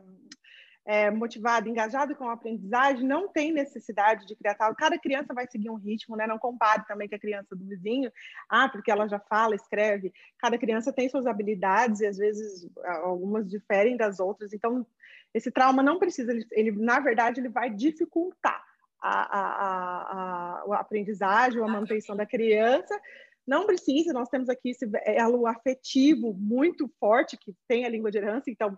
é, 0.86 1.04
é, 1.04 1.12
motivado, 1.12 1.69
engajado 1.69 2.15
com 2.15 2.28
a 2.28 2.34
aprendizagem, 2.34 3.06
não 3.06 3.28
tem 3.28 3.52
necessidade 3.52 4.26
de 4.26 4.36
criar 4.36 4.56
tal. 4.56 4.76
Cada 4.76 4.98
criança 4.98 5.34
vai 5.34 5.48
seguir 5.50 5.69
um 5.69 5.76
ritmo, 5.76 6.15
né? 6.15 6.28
Não 6.28 6.38
compare 6.38 6.86
também 6.86 7.08
com 7.08 7.15
a 7.15 7.19
criança 7.19 7.56
do 7.56 7.65
vizinho, 7.65 8.12
ah, 8.50 8.69
porque 8.69 8.91
ela 8.91 9.08
já 9.08 9.19
fala, 9.19 9.56
escreve. 9.56 10.13
Cada 10.38 10.58
criança 10.58 10.91
tem 10.91 11.10
suas 11.10 11.26
habilidades 11.26 12.02
e 12.02 12.06
às 12.06 12.17
vezes 12.17 12.69
algumas 13.04 13.50
diferem 13.50 13.96
das 13.98 14.19
outras. 14.19 14.54
Então, 14.54 14.86
esse 15.34 15.52
trauma 15.52 15.82
não 15.82 16.00
precisa, 16.00 16.32
ele, 16.32 16.46
ele 16.52 16.72
na 16.72 17.00
verdade, 17.00 17.39
ele 17.39 17.50
vai 17.50 17.69
dificultar 17.69 18.63
a, 19.02 19.39
a, 19.39 20.63
a, 20.63 20.76
a 20.76 20.80
aprendizagem, 20.80 21.62
a 21.62 21.67
manutenção 21.67 22.15
da 22.15 22.26
criança. 22.26 23.00
Não 23.46 23.65
precisa, 23.65 24.13
nós 24.13 24.30
temos 24.30 24.48
aqui 24.48 24.69
esse 24.69 24.89
elo 25.06 25.46
afetivo 25.46 26.34
muito 26.34 26.89
forte 27.00 27.38
que 27.38 27.54
tem 27.67 27.86
a 27.86 27.89
língua 27.89 28.10
de 28.10 28.17
herança, 28.17 28.50
então 28.50 28.78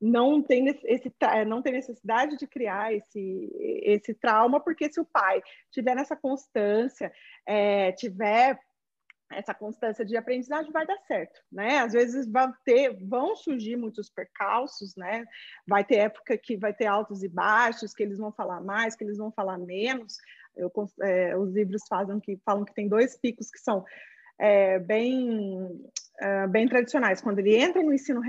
não 0.00 0.42
tem, 0.42 0.68
esse, 0.84 1.12
não 1.46 1.60
tem 1.60 1.72
necessidade 1.72 2.36
de 2.36 2.46
criar 2.46 2.94
esse, 2.94 3.50
esse 3.82 4.14
trauma, 4.14 4.60
porque 4.60 4.92
se 4.92 5.00
o 5.00 5.04
pai 5.04 5.42
tiver 5.70 5.94
nessa 5.94 6.16
constância, 6.16 7.12
é, 7.46 7.92
tiver 7.92 8.58
essa 9.30 9.52
constância 9.52 10.04
de 10.04 10.16
aprendizagem 10.16 10.72
vai 10.72 10.86
dar 10.86 10.98
certo, 11.06 11.40
né? 11.52 11.80
Às 11.80 11.92
vezes 11.92 12.26
vão 12.26 12.52
ter, 12.64 12.96
vão 13.06 13.36
surgir 13.36 13.76
muitos 13.76 14.08
percalços, 14.08 14.94
né? 14.96 15.24
Vai 15.66 15.84
ter 15.84 15.96
época 15.96 16.38
que 16.38 16.56
vai 16.56 16.72
ter 16.72 16.86
altos 16.86 17.22
e 17.22 17.28
baixos, 17.28 17.92
que 17.92 18.02
eles 18.02 18.18
vão 18.18 18.32
falar 18.32 18.62
mais, 18.62 18.96
que 18.96 19.04
eles 19.04 19.18
vão 19.18 19.30
falar 19.30 19.58
menos. 19.58 20.16
Eu, 20.56 20.72
é, 21.02 21.36
os 21.36 21.52
livros 21.52 21.82
fazem 21.88 22.18
que 22.20 22.38
falam 22.44 22.64
que 22.64 22.74
tem 22.74 22.88
dois 22.88 23.18
picos 23.18 23.50
que 23.50 23.58
são 23.58 23.84
é, 24.38 24.78
bem 24.78 25.78
é, 26.20 26.46
bem 26.46 26.66
tradicionais, 26.68 27.20
quando 27.20 27.38
ele 27.38 27.56
entra 27.56 27.82
no 27.82 27.92
ensino 27.92 28.20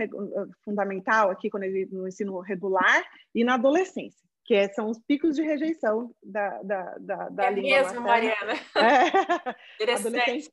fundamental, 0.64 1.30
aqui 1.30 1.50
quando 1.50 1.64
ele 1.64 1.88
no 1.92 2.08
ensino 2.08 2.40
regular 2.40 3.04
e 3.34 3.44
na 3.44 3.56
adolescência 3.56 4.30
que 4.50 4.56
é, 4.56 4.68
são 4.70 4.90
os 4.90 4.98
picos 4.98 5.36
de 5.36 5.44
rejeição 5.44 6.12
da, 6.24 6.64
da, 6.64 6.98
da, 6.98 7.30
da 7.30 7.46
é 7.46 7.52
língua 7.52 7.84
mesmo. 7.84 8.02
Mariana. 8.02 8.54
É. 8.76 9.84
Interessante. 9.84 10.52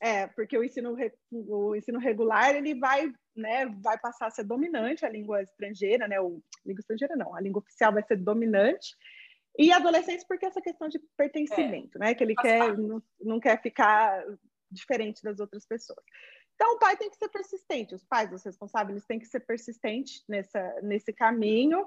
É, 0.00 0.28
porque 0.28 0.56
o 0.56 0.62
ensino, 0.62 0.96
o 1.48 1.74
ensino 1.74 1.98
regular 1.98 2.54
ele 2.54 2.78
vai, 2.78 3.12
né, 3.34 3.66
vai 3.82 3.98
passar 3.98 4.28
a 4.28 4.30
ser 4.30 4.44
dominante 4.44 5.04
a 5.04 5.08
língua 5.08 5.42
estrangeira, 5.42 6.06
né? 6.06 6.20
O 6.20 6.40
língua 6.64 6.80
estrangeira 6.80 7.16
não, 7.16 7.34
a 7.34 7.40
língua 7.40 7.58
oficial 7.58 7.92
vai 7.92 8.04
ser 8.04 8.16
dominante. 8.16 8.94
E 9.58 9.72
adolescentes 9.72 10.24
porque 10.24 10.46
essa 10.46 10.62
questão 10.62 10.88
de 10.88 11.00
pertencimento, 11.16 11.98
é, 11.98 12.00
né? 12.00 12.14
Que 12.14 12.22
ele 12.22 12.36
quer 12.36 12.78
não, 12.78 13.02
não 13.20 13.40
quer 13.40 13.60
ficar 13.60 14.24
diferente 14.70 15.20
das 15.20 15.40
outras 15.40 15.66
pessoas. 15.66 16.04
Então, 16.62 16.76
o 16.76 16.78
pai 16.78 16.96
tem 16.96 17.10
que 17.10 17.16
ser 17.16 17.28
persistente, 17.28 17.92
os 17.92 18.04
pais, 18.04 18.32
os 18.32 18.44
responsáveis, 18.44 19.04
têm 19.04 19.18
que 19.18 19.26
ser 19.26 19.40
persistentes 19.40 20.22
nessa, 20.28 20.80
nesse 20.80 21.12
caminho, 21.12 21.84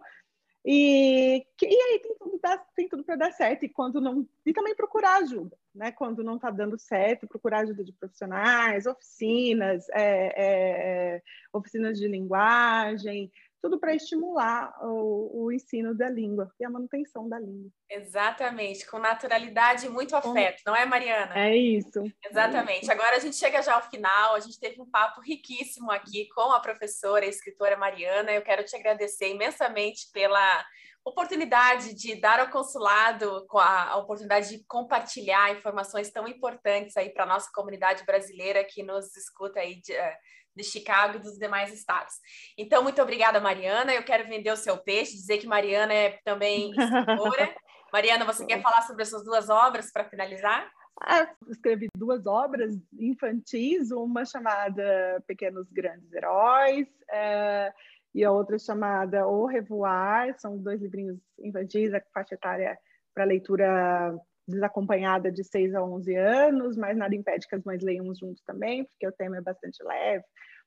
e, 0.65 1.45
e 1.61 1.65
aí 1.65 1.99
tem 1.99 2.15
tudo, 2.19 2.39
tem 2.75 2.89
tudo 2.89 3.03
para 3.05 3.15
dar 3.15 3.31
certo. 3.31 3.63
E 3.63 3.69
quando 3.69 4.01
não. 4.01 4.27
E 4.45 4.51
também 4.51 4.75
procurar 4.75 5.21
ajuda, 5.21 5.55
né? 5.73 5.93
Quando 5.93 6.23
não 6.25 6.35
está 6.35 6.49
dando 6.49 6.77
certo, 6.77 7.25
procurar 7.25 7.59
ajuda 7.59 7.85
de 7.85 7.93
profissionais, 7.93 8.85
oficinas, 8.85 9.87
é, 9.91 10.33
é, 10.35 11.21
oficinas 11.53 11.97
de 11.97 12.07
linguagem, 12.09 13.31
tudo 13.65 13.79
para 13.79 13.95
estimular 13.95 14.77
o, 14.83 15.45
o, 15.45 15.51
ensino 15.51 15.95
da 15.95 16.07
língua 16.07 16.51
e 16.59 16.63
a 16.63 16.69
manutenção 16.69 17.27
da 17.27 17.39
língua. 17.39 17.71
Exatamente, 17.89 18.85
com 18.85 18.99
naturalidade 18.99 19.87
e 19.87 19.89
muito 19.89 20.15
afeto, 20.15 20.61
não 20.67 20.75
é, 20.75 20.85
Mariana? 20.85 21.33
É 21.35 21.57
isso. 21.57 22.03
Exatamente. 22.23 22.77
É 22.77 22.81
isso. 22.83 22.91
Agora 22.91 23.15
a 23.15 23.19
gente 23.19 23.35
chega 23.35 23.63
já 23.63 23.73
ao 23.73 23.89
final, 23.89 24.35
a 24.35 24.39
gente 24.39 24.59
teve 24.59 24.79
um 24.79 24.85
papo 24.85 25.19
riquíssimo 25.19 25.89
aqui 25.89 26.27
com 26.35 26.51
a 26.51 26.59
professora 26.59 27.25
e 27.25 27.29
escritora 27.29 27.75
Mariana. 27.75 28.31
Eu 28.31 28.43
quero 28.43 28.63
te 28.63 28.75
agradecer 28.75 29.29
imensamente 29.29 30.11
pela 30.13 30.63
oportunidade 31.03 31.95
de 31.95 32.21
dar 32.21 32.39
ao 32.39 32.51
consulado 32.51 33.47
com 33.47 33.57
a, 33.57 33.89
a 33.89 33.97
oportunidade 33.97 34.49
de 34.49 34.63
compartilhar 34.65 35.55
informações 35.55 36.11
tão 36.11 36.27
importantes 36.27 36.95
aí 36.97 37.09
para 37.09 37.23
a 37.23 37.27
nossa 37.27 37.49
comunidade 37.51 38.05
brasileira 38.05 38.63
que 38.63 38.83
nos 38.83 39.15
escuta 39.15 39.59
aí 39.59 39.81
de, 39.81 39.91
eh, 39.91 40.17
de 40.55 40.63
Chicago 40.63 41.17
e 41.17 41.19
dos 41.19 41.37
demais 41.37 41.73
estados. 41.73 42.15
Então, 42.57 42.81
muito 42.81 43.01
obrigada, 43.01 43.39
Mariana. 43.39 43.93
Eu 43.93 44.03
quero 44.03 44.27
vender 44.27 44.51
o 44.51 44.57
seu 44.57 44.77
peixe, 44.77 45.17
dizer 45.17 45.37
que 45.37 45.47
Mariana 45.47 45.93
é 45.93 46.19
também 46.23 46.71
escritora. 46.71 47.53
Mariana, 47.91 48.25
você 48.25 48.45
quer 48.45 48.61
falar 48.61 48.81
sobre 48.81 49.03
essas 49.03 49.23
duas 49.23 49.49
obras 49.49 49.91
para 49.91 50.05
finalizar? 50.05 50.69
Ah, 51.01 51.29
escrevi 51.49 51.87
duas 51.95 52.25
obras 52.25 52.73
infantis, 52.97 53.91
uma 53.91 54.23
chamada 54.25 55.21
Pequenos 55.27 55.69
Grandes 55.69 56.11
Heróis 56.13 56.87
é, 57.11 57.73
e 58.13 58.23
a 58.23 58.31
outra 58.31 58.57
chamada 58.57 59.27
O 59.27 59.45
Revoar. 59.45 60.37
São 60.39 60.57
dois 60.57 60.81
livrinhos 60.81 61.19
infantis, 61.39 61.93
a 61.93 62.01
faixa 62.13 62.35
etária 62.35 62.77
para 63.13 63.25
leitura 63.25 64.17
desacompanhada 64.47 65.31
de 65.31 65.43
6 65.43 65.73
a 65.73 65.83
11 65.83 66.15
anos, 66.15 66.77
mas 66.77 66.97
nada 66.97 67.15
impede 67.15 67.47
que 67.47 67.55
as 67.55 67.63
mães 67.63 67.81
leiam 67.81 68.13
juntos 68.13 68.43
também, 68.43 68.85
porque 68.85 69.07
o 69.07 69.11
tema 69.11 69.37
é 69.37 69.41
bastante 69.41 69.83
leve, 69.83 70.23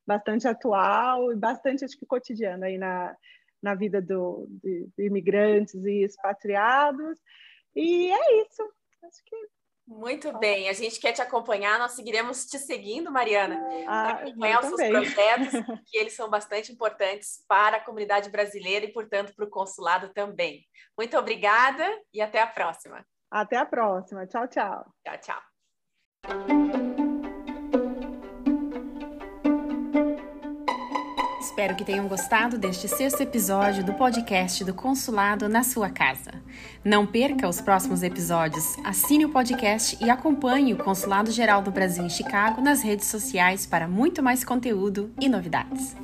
bastante 0.07 0.49
atual 0.49 1.33
e 1.33 1.37
bastante, 1.37 1.85
acho 1.85 1.99
que, 1.99 2.07
cotidiano 2.07 2.65
aí 2.65 2.79
na, 2.79 3.17
na 3.63 3.75
vida 3.75 4.01
do, 4.01 4.47
de, 4.49 4.89
de 4.97 5.07
imigrantes 5.07 5.75
e 5.85 6.03
expatriados. 6.03 7.19
E 7.75 8.11
é 8.11 8.43
isso. 8.43 8.63
Acho 9.03 9.23
que 9.25 9.37
muito 9.89 10.39
bem, 10.39 10.69
a 10.69 10.75
gente 10.75 11.01
quer 11.01 11.13
te 11.13 11.23
acompanhar, 11.23 11.79
nós 11.79 11.93
seguiremos 11.93 12.45
te 12.45 12.59
seguindo, 12.59 13.11
Mariana, 13.11 13.59
ah, 13.87 14.11
acompanhar 14.11 14.61
os 14.61 14.67
seus 14.67 14.87
projetos, 14.87 15.49
que 15.89 15.97
eles 15.97 16.13
são 16.13 16.29
bastante 16.29 16.71
importantes 16.71 17.43
para 17.49 17.79
a 17.79 17.81
comunidade 17.81 18.29
brasileira 18.29 18.85
e, 18.85 18.93
portanto, 18.93 19.35
para 19.35 19.47
o 19.47 19.51
consulado 19.51 20.11
também. 20.11 20.67
Muito 20.97 21.17
obrigada 21.17 21.89
e 22.13 22.21
até 22.21 22.39
a 22.43 22.47
próxima. 22.47 23.03
Até 23.31 23.57
a 23.57 23.67
próxima. 23.67 24.27
Tchau, 24.27 24.47
tchau. 24.49 24.87
Tchau, 25.05 25.19
tchau. 25.21 25.43
Espero 31.41 31.75
que 31.75 31.85
tenham 31.85 32.07
gostado 32.07 32.57
deste 32.57 32.87
sexto 32.87 33.21
episódio 33.21 33.83
do 33.83 33.93
podcast 33.95 34.63
do 34.65 34.73
Consulado 34.73 35.49
na 35.49 35.65
sua 35.65 35.91
casa. 35.91 36.31
Não 36.85 37.05
perca 37.05 37.49
os 37.49 37.61
próximos 37.61 38.05
episódios, 38.05 38.77
assine 38.85 39.25
o 39.25 39.33
podcast 39.33 39.97
e 40.01 40.09
acompanhe 40.09 40.73
o 40.73 40.79
Consulado 40.79 41.33
Geral 41.33 41.61
do 41.61 41.73
Brasil 41.73 42.05
em 42.05 42.11
Chicago 42.11 42.61
nas 42.61 42.83
redes 42.83 43.07
sociais 43.07 43.67
para 43.67 43.89
muito 43.89 44.23
mais 44.23 44.45
conteúdo 44.45 45.13
e 45.21 45.29
novidades. 45.29 45.97